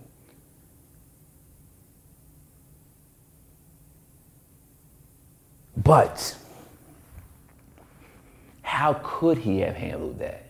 [5.82, 6.36] But
[8.62, 10.44] how could he have handled that?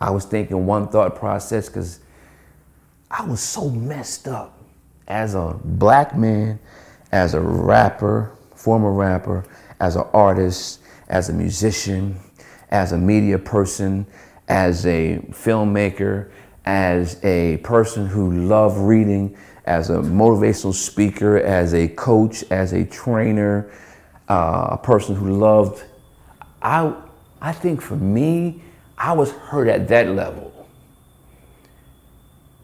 [0.00, 2.00] I was thinking one thought process because
[3.10, 4.58] I was so messed up
[5.08, 6.58] as a black man,
[7.12, 9.44] as a rapper, former rapper,
[9.80, 12.18] as an artist, as a musician,
[12.70, 14.06] as a media person,
[14.48, 16.30] as a filmmaker,
[16.64, 22.84] as a person who loved reading, as a motivational speaker, as a coach, as a
[22.84, 23.70] trainer,
[24.28, 25.84] uh, a person who loved.
[26.62, 26.94] I,
[27.40, 28.62] I think for me,
[28.96, 30.52] I was hurt at that level.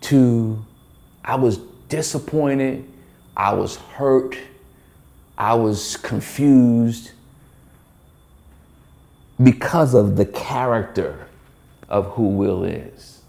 [0.02, 0.64] To,
[1.24, 2.88] I was disappointed,
[3.36, 4.36] I was hurt,
[5.36, 7.12] I was confused
[9.42, 11.28] because of the character
[11.88, 13.22] of who Will is.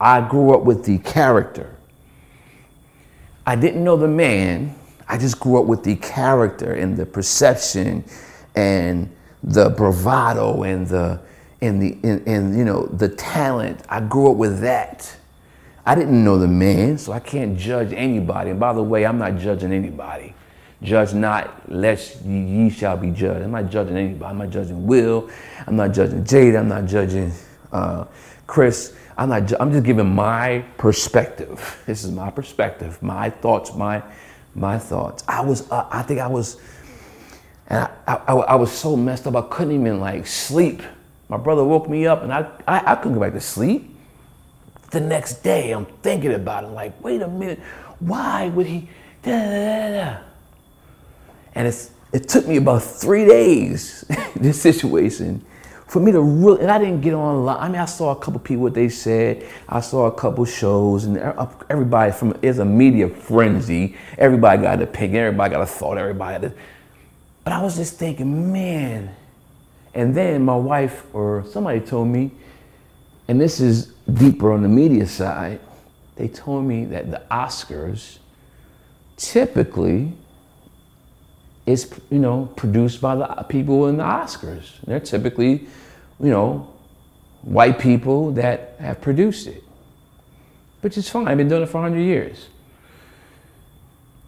[0.00, 1.73] I grew up with the character.
[3.46, 4.74] I didn't know the man,
[5.08, 8.04] I just grew up with the character and the perception
[8.54, 11.20] and the bravado and the
[11.60, 13.80] and the and, and you know the talent.
[13.88, 15.14] I grew up with that.
[15.86, 18.50] I didn't know the man, so I can't judge anybody.
[18.50, 20.34] And by the way, I'm not judging anybody.
[20.82, 23.42] Judge not, lest ye shall be judged.
[23.44, 24.30] I'm not judging anybody.
[24.30, 25.30] I'm not judging Will.
[25.66, 26.56] I'm not judging Jade.
[26.56, 27.32] I'm not judging
[27.72, 28.06] uh,
[28.46, 28.94] Chris.
[29.16, 29.52] I'm not.
[29.60, 31.82] I'm just giving my perspective.
[31.86, 34.02] This is my perspective, my thoughts, my
[34.54, 35.24] my thoughts.
[35.28, 35.70] I was.
[35.70, 36.58] Uh, I think I was.
[37.66, 39.34] And I, I, I, was so messed up.
[39.36, 40.82] I couldn't even like sleep.
[41.30, 43.94] My brother woke me up, and I, I, I couldn't go back to sleep
[44.94, 47.60] the next day, I'm thinking about it, like, wait a minute,
[47.98, 48.88] why would he?
[49.22, 50.18] Da, da, da,
[51.54, 54.04] and it's, it took me about three days,
[54.36, 55.44] this situation,
[55.94, 57.56] for me to really, and I didn't get online.
[57.56, 59.46] I mean, I saw a couple people what they said.
[59.68, 61.18] I saw a couple shows, and
[61.70, 63.94] everybody from it's a media frenzy.
[64.18, 65.22] Everybody got an opinion.
[65.22, 65.96] Everybody got a thought.
[65.96, 66.52] Everybody, a,
[67.44, 69.14] but I was just thinking, man.
[69.94, 72.32] And then my wife or somebody told me,
[73.28, 75.60] and this is deeper on the media side,
[76.16, 78.18] they told me that the Oscars
[79.16, 80.12] typically
[81.66, 84.72] is you know produced by the people in the Oscars.
[84.84, 85.68] They're typically,
[86.20, 86.72] you know,
[87.42, 89.62] white people that have produced it,
[90.80, 91.28] which is fine.
[91.28, 92.48] I've been doing it for 100 years.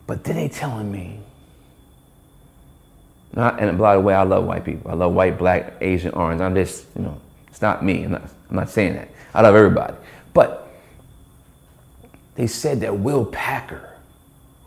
[0.07, 1.21] But then they telling me,
[3.35, 4.91] not, and by the way, I love white people.
[4.91, 6.41] I love white, black, Asian, orange.
[6.41, 8.05] I'm just, you know, it's not me.
[8.05, 9.11] I'm not, I'm not saying that.
[9.35, 9.95] I love everybody.
[10.33, 10.71] But
[12.35, 13.95] they said that Will Packer,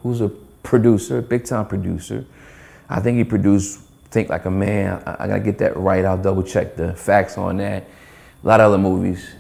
[0.04, 0.30] who's a
[0.62, 2.26] producer, big time producer,
[2.90, 3.80] I think he produced
[4.12, 5.04] Think Like a Man.
[5.06, 6.04] I, I gotta get that right.
[6.04, 7.84] I'll double check the facts on that.
[8.44, 9.32] A lot of other movies.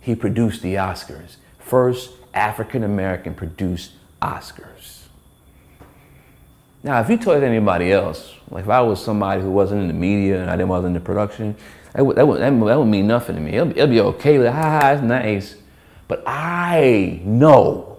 [0.00, 1.36] He produced the Oscars.
[1.58, 5.04] First African American produced Oscars.
[6.82, 9.94] Now, if you told anybody else, like if I was somebody who wasn't in the
[9.94, 11.56] media and I didn't wasn't in the production,
[11.92, 13.52] that would, that would, that would, mean nothing to me.
[13.52, 14.38] It'll, it'll be okay.
[14.38, 15.56] Like, ha ha, it's nice.
[16.06, 17.98] But I know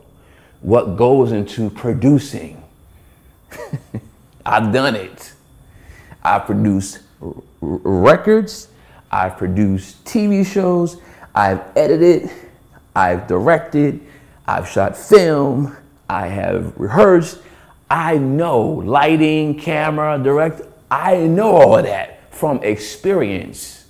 [0.62, 2.64] what goes into producing.
[4.46, 5.34] I've done it.
[6.24, 8.68] I've produced r- records.
[9.12, 10.98] I've produced TV shows.
[11.34, 12.30] I've edited.
[12.96, 14.02] I've directed.
[14.48, 15.76] I've shot film.
[16.10, 17.40] I have rehearsed.
[17.90, 20.62] I know lighting, camera, direct.
[20.92, 23.86] I know all of that from experience.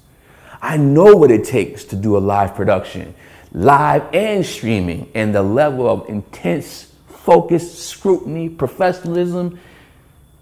[0.61, 3.13] I know what it takes to do a live production,
[3.53, 9.59] live and streaming, and the level of intense focus, scrutiny, professionalism.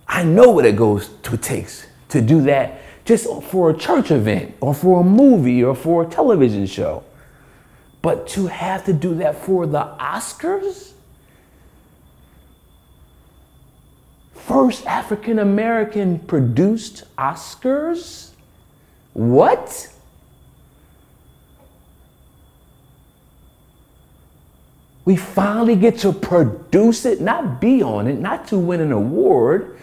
[0.07, 4.11] I know what it goes to it takes to do that just for a church
[4.11, 7.03] event or for a movie or for a television show.
[8.01, 10.93] But to have to do that for the Oscars?
[14.33, 18.31] First African American produced Oscars?
[19.13, 19.89] What?
[25.07, 29.76] we finally get to produce it, not be on it, not to win an award,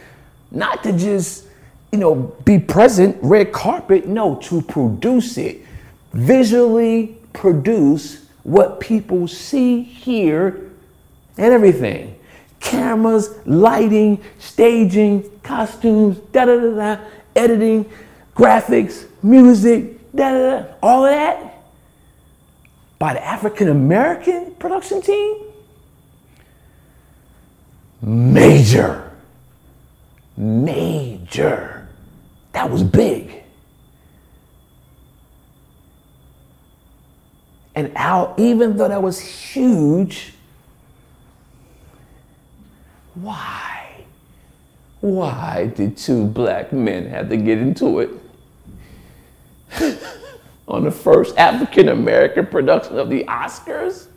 [0.54, 1.46] not to just,
[1.92, 5.62] you know, be present, red carpet, no, to produce it.
[6.12, 10.70] Visually produce what people see, hear,
[11.36, 12.18] and everything.
[12.60, 17.90] Cameras, lighting, staging, costumes, da da da da, editing,
[18.34, 21.54] graphics, music, da da da, all of that
[22.98, 25.42] by the African American production team?
[28.00, 29.13] Major.
[30.36, 31.88] Major.
[32.52, 33.42] That was big.
[37.74, 37.92] And
[38.38, 40.34] even though that was huge,
[43.14, 44.04] Why?
[45.00, 48.10] Why did two black men have to get into it?
[50.68, 54.08] on the first African American production of the Oscars?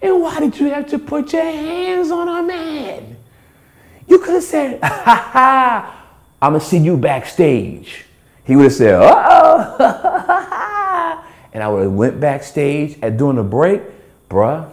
[0.00, 3.16] And why did you have to put your hands on a man?
[4.06, 6.06] You could have said, ha ha,
[6.40, 8.04] I'm gonna see you backstage.
[8.44, 11.24] He would have said, uh oh.
[11.52, 13.82] and I would have went backstage at during the break,
[14.28, 14.68] bruh,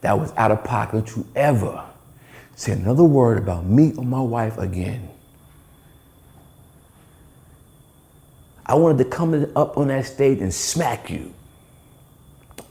[0.00, 1.16] that was out of pocket.
[1.16, 1.84] You ever
[2.56, 5.08] say another word about me or my wife again.
[8.66, 11.34] I wanted to come up on that stage and smack you.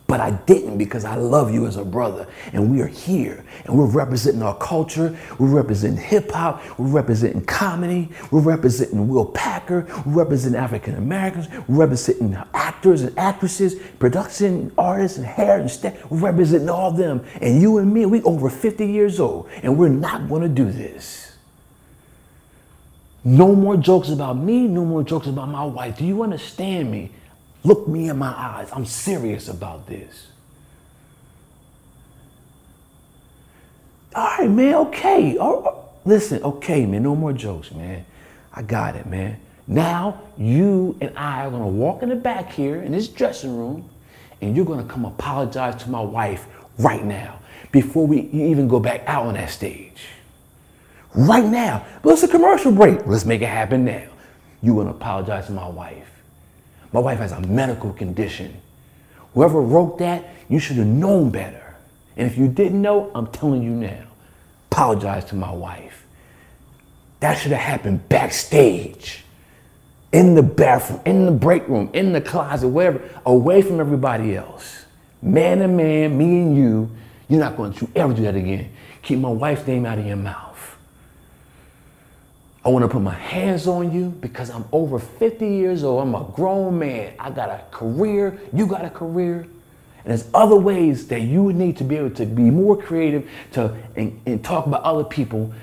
[0.10, 2.26] But I didn't because I love you as a brother.
[2.52, 3.46] And we are here.
[3.66, 5.16] And we're representing our culture.
[5.38, 6.64] We're representing hip hop.
[6.80, 8.10] We're representing comedy.
[8.32, 9.86] We're representing Will Packer.
[10.08, 11.48] We're representing African Americans.
[11.68, 15.94] We're representing actors and actresses, production artists and hair and stuff.
[16.10, 17.24] We're representing all them.
[17.40, 19.48] And you and me, we over 50 years old.
[19.62, 21.38] And we're not going to do this.
[23.24, 24.66] No more jokes about me.
[24.66, 26.00] No more jokes about my wife.
[26.00, 27.12] Do you understand me?
[27.64, 28.70] Look me in my eyes.
[28.72, 30.28] I'm serious about this.
[34.16, 35.38] All right, man, okay.
[35.40, 38.06] Oh, oh, listen, okay, man, no more jokes, man.
[38.54, 39.40] I got it, man.
[39.68, 43.88] Now, you and I are gonna walk in the back here in this dressing room,
[44.42, 46.48] and you're gonna come apologize to my wife
[46.80, 47.40] right now
[47.72, 50.08] before we even go back out on that stage.
[51.14, 51.86] Right now.
[52.02, 53.06] But it's a commercial break.
[53.06, 54.08] Let's make it happen now.
[54.62, 56.19] You wanna apologize to my wife.
[56.92, 58.62] My wife has a medical condition.
[59.34, 61.76] Whoever wrote that, you should have known better.
[62.18, 64.06] And if you didn't know, I'm telling you now.
[64.72, 66.06] Apologize to my wife.
[67.20, 69.24] That should have happened backstage,
[70.12, 74.86] in the bathroom, in the break room, in the closet, wherever, away from everybody else.
[75.22, 76.90] Man to man, me and you,
[77.28, 78.72] you're not going to ever do that again.
[79.04, 80.49] Keep my wife's name out of your mouth.
[82.64, 86.02] I want to put my hands on you because I'm over 50 years old.
[86.02, 87.14] I'm a grown man.
[87.18, 88.40] I got a career.
[88.54, 89.48] You got a career.
[90.04, 93.30] And there's other ways that you would need to be able to be more creative
[93.54, 95.54] to and, and talk about other people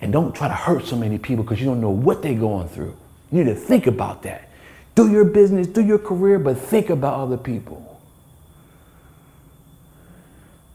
[0.00, 2.68] and don't try to hurt so many people because you don't know what they're going
[2.68, 2.96] through.
[3.30, 4.48] You need to think about that.
[4.94, 8.00] Do your business, do your career, but think about other people.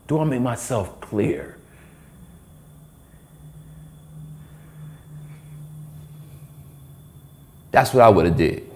[0.07, 1.54] Do I make myself clear?
[7.75, 8.71] That's what I would have did.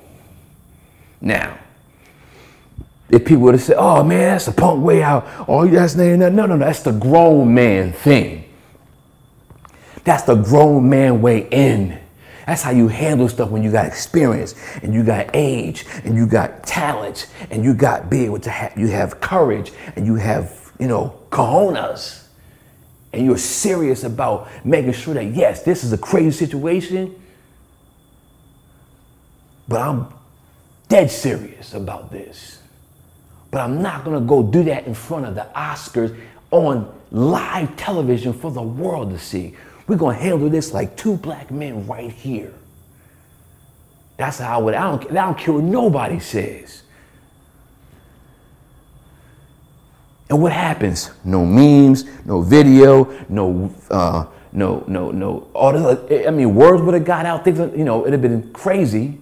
[1.21, 1.57] Now,
[3.09, 5.25] if people would have said, oh man, that's a punk way out.
[5.47, 8.43] Oh, that's no, no, no, no, that's the grown man thing.
[10.03, 11.97] That's the grown man way in.
[12.45, 16.27] That's how you handle stuff when you got experience and you got age and you
[16.27, 20.73] got talent and you got be able to have you have courage and you have,
[20.77, 22.25] you know, cojones.
[23.13, 27.15] And you're serious about making sure that yes, this is a crazy situation
[29.69, 30.07] but I'm
[30.87, 32.59] dead serious about this.
[33.51, 36.19] But I'm not gonna go do that in front of the Oscars
[36.51, 39.55] on live television for the world to see.
[39.87, 42.53] We're gonna handle this like two black men right here.
[44.17, 46.83] That's how I would, I don't, I don't care what nobody says.
[50.29, 51.11] And what happens?
[51.23, 55.47] No memes, no video, no, uh, no, no, no.
[55.53, 57.43] All this, I mean, words would have got out.
[57.43, 59.19] Things, you know, it'd have been crazy.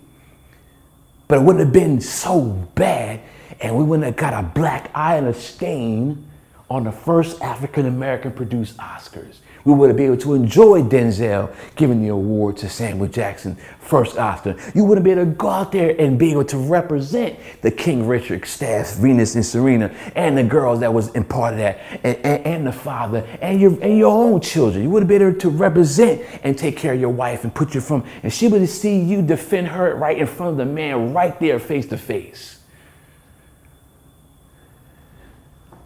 [1.28, 2.42] But it wouldn't have been so
[2.76, 3.22] bad,
[3.60, 6.26] and we wouldn't have got a black eye and a stain
[6.70, 9.38] on the first African American produced Oscars.
[9.68, 14.18] We would have been able to enjoy Denzel giving the award to Samuel Jackson, first
[14.18, 14.56] Oscar.
[14.74, 18.08] You wouldn't been able to go out there and be able to represent the King
[18.08, 22.16] Richard staff, Venus and Serena, and the girls that was in part of that, and,
[22.16, 24.86] and, and the father, and your, and your own children.
[24.86, 27.76] You would have been able to represent and take care of your wife and put
[27.76, 31.12] you from, and she would see you defend her right in front of the man
[31.12, 32.62] right there face to face.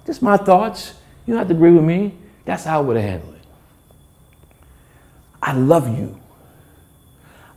[0.05, 0.93] Just my thoughts.
[1.25, 2.13] You don't have to agree with me.
[2.45, 3.40] That's how I would have handled it.
[5.41, 6.19] I love you.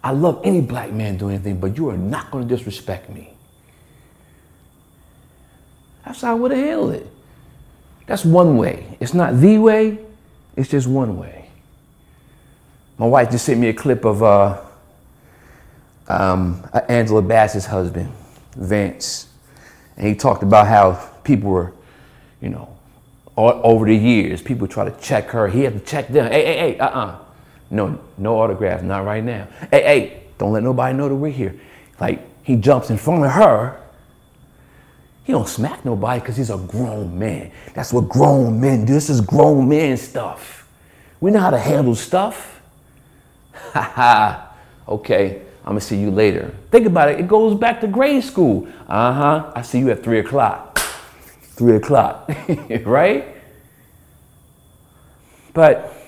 [0.02, 3.32] I love any black man doing anything, but you are not going to disrespect me.
[6.04, 7.06] That's how I would have handled it.
[8.06, 8.98] That's one way.
[9.00, 9.98] It's not the way,
[10.56, 11.48] it's just one way.
[12.98, 14.60] My wife just sent me a clip of uh,
[16.08, 18.12] um, Angela Bassett's husband,
[18.56, 19.28] Vance.
[19.96, 20.92] And he talked about how
[21.24, 21.72] people were,
[22.42, 22.68] you know,
[23.36, 25.48] all, over the years, people try to check her.
[25.48, 26.30] He had to check them.
[26.30, 27.23] Hey, hey, hey, uh uh
[27.74, 29.48] no, no autographs, not right now.
[29.70, 31.58] Hey, hey, don't let nobody know that we're here.
[32.00, 33.80] Like he jumps in front of her.
[35.24, 37.50] He don't smack nobody because he's a grown man.
[37.74, 38.92] That's what grown men do.
[38.92, 40.68] This is grown man stuff.
[41.20, 42.52] We know how to handle stuff.
[43.72, 44.54] Ha ha.
[44.86, 46.54] Okay, I'm gonna see you later.
[46.70, 47.18] Think about it.
[47.18, 48.68] It goes back to grade school.
[48.86, 49.52] Uh huh.
[49.54, 50.78] I see you at three o'clock.
[51.56, 52.30] Three o'clock,
[52.84, 53.34] right?
[55.52, 56.03] But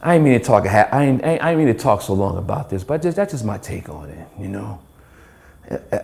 [0.00, 0.64] I ain't mean to talk.
[0.66, 3.44] I ain't, I ain't mean to talk so long about this, but just, that's just
[3.44, 4.28] my take on it.
[4.38, 4.80] You know,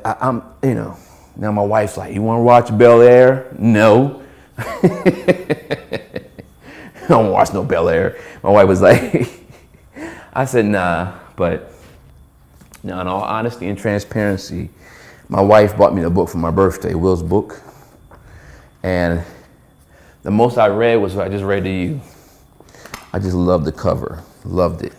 [0.04, 0.42] I, I'm.
[0.62, 0.96] You know,
[1.36, 4.20] now my wife's like, "You want to watch Bel Air?" No.
[4.58, 6.22] I
[7.08, 8.18] don't watch no Bel Air.
[8.42, 9.28] My wife was like,
[10.32, 11.74] I said, "Nah," but
[12.84, 14.68] now, in all honesty and transparency,
[15.30, 17.62] my wife bought me the book for my birthday, Will's book,
[18.82, 19.24] and
[20.22, 22.02] the most I read was what I just read to you.
[23.14, 24.92] I just loved the cover, loved it.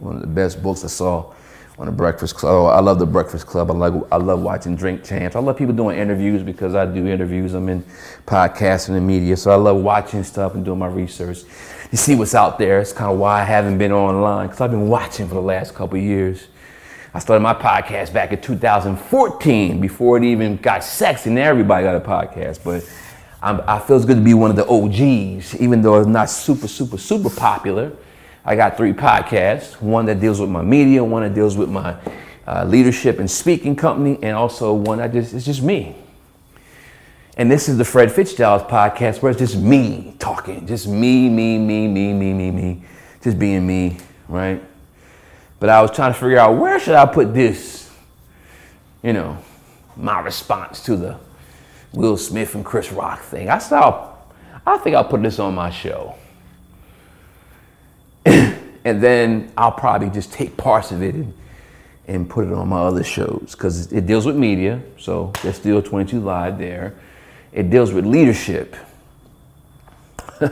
[0.00, 1.32] One of the best books I saw
[1.78, 2.52] on the Breakfast Club.
[2.52, 3.70] Oh, I love the Breakfast Club.
[3.70, 5.36] I like I love watching Drink Champs.
[5.36, 7.54] I love people doing interviews because I do interviews.
[7.54, 7.84] I'm in
[8.26, 11.44] podcasting and the media, so I love watching stuff and doing my research
[11.90, 12.80] to see what's out there.
[12.80, 15.72] It's kind of why I haven't been online because I've been watching for the last
[15.72, 16.48] couple years.
[17.14, 21.94] I started my podcast back in 2014 before it even got sexy and everybody got
[21.94, 22.82] a podcast, but
[23.42, 26.28] I'm, i feel it's good to be one of the OGs, even though it's not
[26.28, 27.92] super, super, super popular.
[28.44, 31.96] I got three podcasts one that deals with my media, one that deals with my
[32.46, 35.96] uh, leadership and speaking company, and also one that just, it's just me.
[37.36, 41.58] And this is the Fred Fitzgerald podcast where it's just me talking, just me, me,
[41.58, 42.82] me, me, me, me, me,
[43.22, 43.96] just being me,
[44.28, 44.62] right?
[45.58, 47.90] But I was trying to figure out where should I put this,
[49.02, 49.38] you know,
[49.96, 51.18] my response to the
[51.92, 53.48] Will Smith and Chris Rock thing.
[53.48, 54.14] I saw,
[54.66, 56.14] I think I'll put this on my show.
[58.24, 61.34] and then I'll probably just take parts of it and,
[62.06, 64.80] and put it on my other shows because it deals with media.
[64.98, 66.94] So there's still 22 Live there.
[67.52, 68.76] It deals with leadership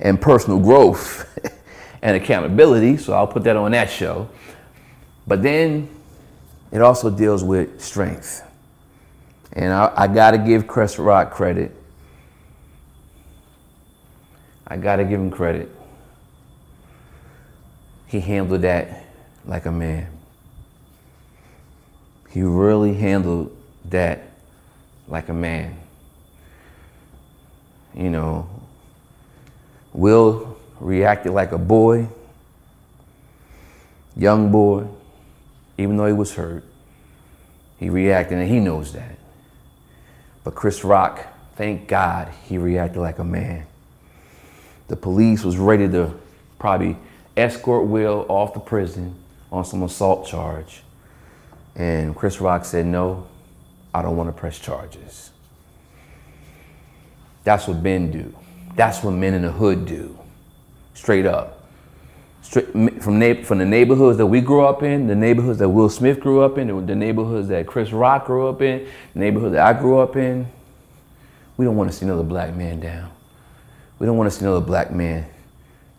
[0.00, 1.26] and personal growth
[2.02, 2.96] and accountability.
[2.96, 4.30] So I'll put that on that show.
[5.26, 5.90] But then
[6.72, 8.49] it also deals with strength
[9.52, 11.74] and I, I got to give Chris Rock credit.
[14.66, 15.68] I got to give him credit.
[18.06, 19.04] He handled that
[19.44, 20.08] like a man.
[22.30, 24.22] He really handled that
[25.08, 25.76] like a man.
[27.94, 28.48] You know,
[29.92, 32.08] Will reacted like a boy,
[34.16, 34.86] young boy,
[35.76, 36.64] even though he was hurt.
[37.78, 39.19] He reacted, and he knows that.
[40.44, 41.26] But Chris Rock,
[41.56, 43.66] thank God he reacted like a man.
[44.88, 46.12] The police was ready to
[46.58, 46.96] probably
[47.36, 49.14] escort Will off the prison
[49.52, 50.82] on some assault charge.
[51.76, 53.26] And Chris Rock said, no,
[53.94, 55.30] I don't want to press charges.
[57.44, 58.34] That's what men do.
[58.74, 60.18] That's what men in the hood do.
[60.94, 61.59] Straight up.
[62.42, 66.42] From, from the neighborhoods that we grew up in, the neighborhoods that Will Smith grew
[66.42, 69.98] up in, the neighborhoods that Chris Rock grew up in, the neighborhood that I grew
[69.98, 70.48] up in,
[71.56, 73.10] we don't want to see another black man down.
[73.98, 75.26] We don't want to see another black man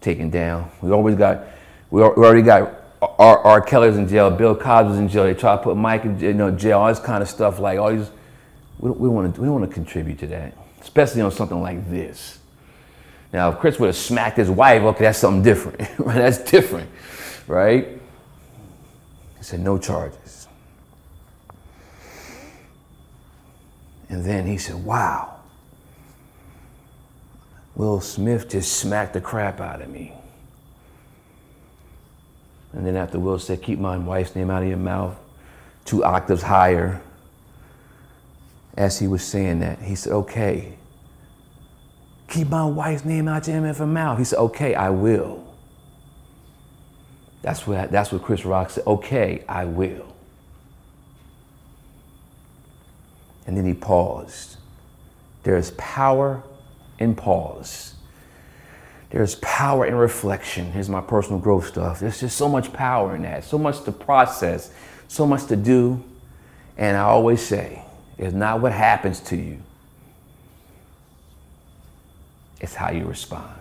[0.02, 0.72] taken down.
[0.82, 1.46] We always got,
[1.92, 3.40] we already got R.
[3.40, 3.62] R.
[3.62, 5.24] Kelly's in jail, Bill Cosby's in jail.
[5.24, 7.60] They try to put Mike in you know, jail, all this kind of stuff.
[7.60, 8.10] Like all these,
[8.80, 11.32] we don't, we don't want to, we don't want to contribute to that, especially on
[11.32, 12.40] something like this.
[13.34, 15.80] Now, if Chris would have smacked his wife, okay, that's something different.
[16.06, 16.90] that's different,
[17.48, 17.88] right?
[19.38, 20.48] He said, no charges.
[24.10, 25.40] And then he said, wow,
[27.76, 30.14] Will Smith just smacked the crap out of me.
[32.74, 35.18] And then after Will said, keep my wife's name out of your mouth,
[35.86, 37.02] two octaves higher,
[38.76, 40.78] as he was saying that, he said, okay,
[42.32, 44.18] keep my wife's name out your MF mouth.
[44.18, 45.46] He said, okay, I will.
[47.42, 50.16] That's what, that's what Chris Rock said, okay, I will.
[53.46, 54.58] And then he paused.
[55.44, 56.44] There is power
[57.00, 57.96] in pause.
[59.10, 60.72] There's power in reflection.
[60.72, 62.00] Here's my personal growth stuff.
[62.00, 64.72] There's just so much power in that, so much to process,
[65.10, 66.02] so much to do.
[66.78, 67.84] And I always say,
[68.18, 69.62] it's not what happens to you,
[72.62, 73.56] it's how you respond.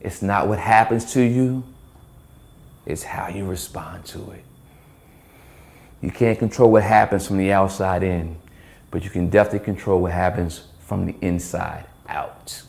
[0.00, 1.62] It's not what happens to you,
[2.84, 4.44] it's how you respond to it.
[6.02, 8.36] You can't control what happens from the outside in,
[8.90, 12.62] but you can definitely control what happens from the inside out.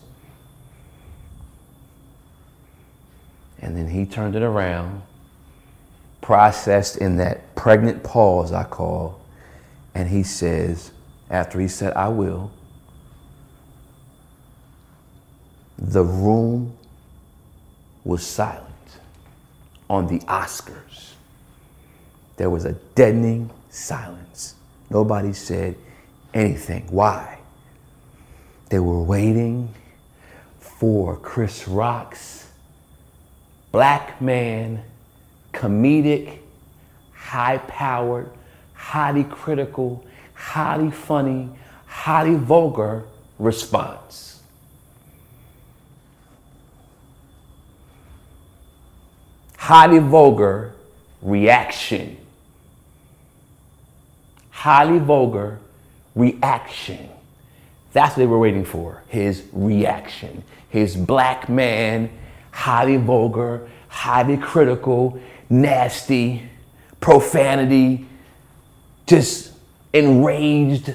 [3.59, 5.01] And then he turned it around,
[6.21, 9.19] processed in that pregnant pause, I call,
[9.95, 10.91] and he says,
[11.31, 12.51] after he said, I will,
[15.77, 16.77] The room
[18.03, 18.65] was silent
[19.89, 21.13] on the Oscars.
[22.37, 24.55] There was a deadening silence.
[24.89, 25.75] Nobody said
[26.33, 26.87] anything.
[26.89, 27.39] Why?
[28.69, 29.73] They were waiting
[30.59, 32.47] for Chris Rock's
[33.71, 34.81] black man,
[35.53, 36.39] comedic,
[37.13, 38.29] high powered,
[38.73, 41.49] highly critical, highly funny,
[41.85, 43.03] highly vulgar
[43.39, 44.34] response.
[49.65, 50.75] Highly vulgar
[51.23, 52.17] reaction.
[54.51, 55.57] Highly vulgar
[56.13, 57.09] reaction.
[57.91, 60.43] That's what they were waiting for his reaction.
[60.69, 62.11] His black man,
[62.51, 66.47] highly vulgar, highly critical, nasty,
[67.01, 68.05] profanity,
[69.07, 69.51] just
[69.93, 70.93] enraged,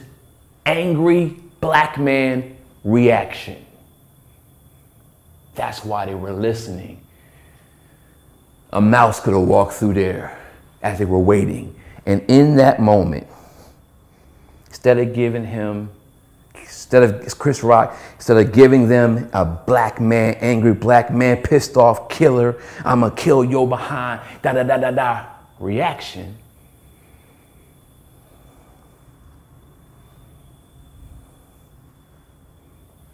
[0.64, 3.66] angry black man reaction.
[5.56, 7.00] That's why they were listening.
[8.72, 10.38] A mouse could have walked through there
[10.82, 11.74] as they were waiting.
[12.06, 13.26] And in that moment,
[14.68, 15.90] instead of giving him,
[16.54, 21.76] instead of Chris Rock, instead of giving them a black man, angry black man, pissed
[21.76, 25.26] off killer, I'm gonna kill your behind, da da da da da
[25.58, 26.36] reaction,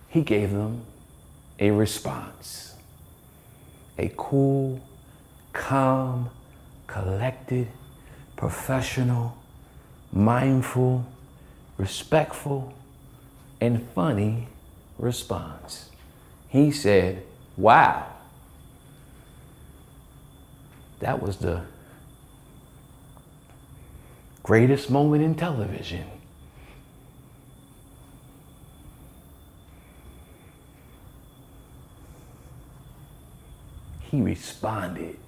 [0.08, 0.82] he gave them
[1.58, 2.74] a response.
[3.98, 4.80] A cool,
[5.56, 6.30] calm,
[6.86, 7.66] collected,
[8.36, 9.36] professional,
[10.12, 11.06] mindful,
[11.78, 12.74] respectful,
[13.60, 14.48] and funny
[14.98, 15.88] response.
[16.48, 17.24] He said,
[17.56, 18.06] Wow,
[21.00, 21.62] that was the
[24.42, 26.04] greatest moment in television.
[34.10, 35.18] He responded.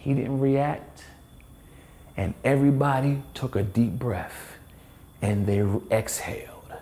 [0.00, 1.04] He didn't react.
[2.16, 4.56] And everybody took a deep breath
[5.22, 6.72] and they exhaled.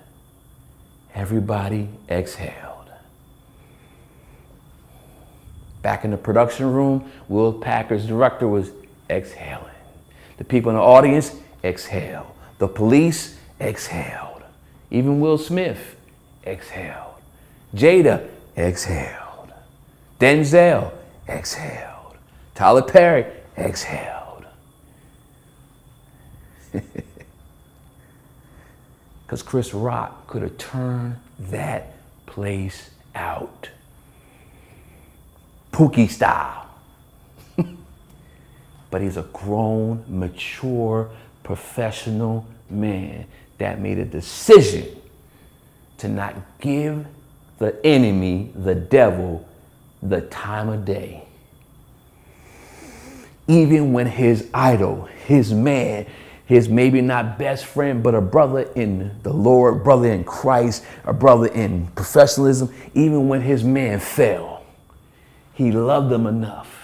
[1.15, 2.91] Everybody exhaled.
[5.83, 8.71] Back in the production room, Will Packer's director was
[9.11, 9.65] exhaling.
[10.37, 12.27] The people in the audience exhaled.
[12.59, 14.43] The police exhaled.
[14.91, 15.97] Even Will Smith
[16.45, 17.15] exhaled.
[17.75, 19.53] Jada exhaled.
[20.21, 20.93] Denzel
[21.29, 21.98] exhaled.
[22.59, 23.25] Tyler Perry
[23.57, 24.45] exhaled.
[29.25, 31.93] Because Chris Rock could have turned that
[32.27, 33.69] place out.
[35.71, 36.67] Pookie style.
[38.91, 41.11] but he's a grown, mature,
[41.45, 43.27] professional man
[43.59, 44.97] that made a decision
[45.99, 47.07] to not give
[47.59, 49.47] the enemy, the devil,
[50.03, 51.28] the time of day.
[53.49, 56.07] Even when his idol, his man,
[56.45, 61.13] his maybe not best friend, but a brother in the Lord, brother in Christ, a
[61.13, 64.65] brother in professionalism, even when his man fell,
[65.55, 66.79] he loved them enough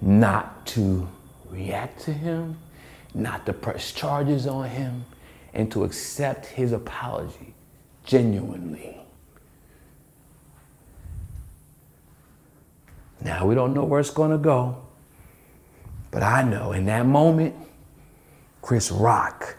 [0.00, 1.08] not to
[1.50, 2.58] react to him,
[3.14, 5.04] not to press charges on him,
[5.54, 7.54] and to accept his apology
[8.04, 9.03] genuinely.
[13.24, 14.82] Now, we don't know where it's going to go,
[16.10, 17.54] but I know in that moment,
[18.60, 19.56] Chris Rock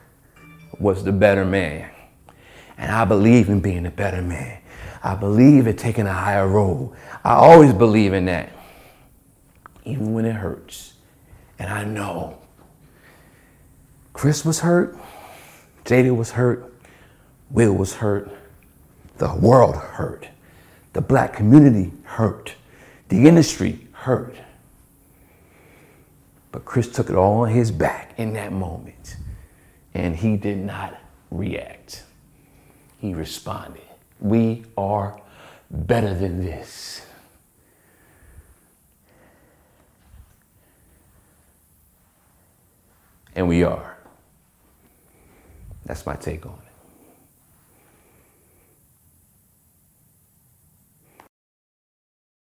[0.80, 1.90] was the better man.
[2.78, 4.60] And I believe in being a better man.
[5.04, 6.94] I believe in taking a higher role.
[7.24, 8.52] I always believe in that,
[9.84, 10.94] even when it hurts.
[11.58, 12.38] And I know
[14.14, 14.98] Chris was hurt,
[15.86, 16.74] Jada was hurt,
[17.50, 18.30] Will was hurt,
[19.18, 20.28] the world hurt,
[20.94, 22.56] the black community hurt.
[23.16, 24.36] The industry hurt.
[26.52, 29.16] But Chris took it all on his back in that moment.
[29.94, 31.00] And he did not
[31.32, 32.04] react.
[32.98, 33.84] He responded.
[34.20, 35.18] We are
[35.72, 37.06] better than this.
[43.34, 43.98] And we are.
[45.86, 46.65] That's my take on it.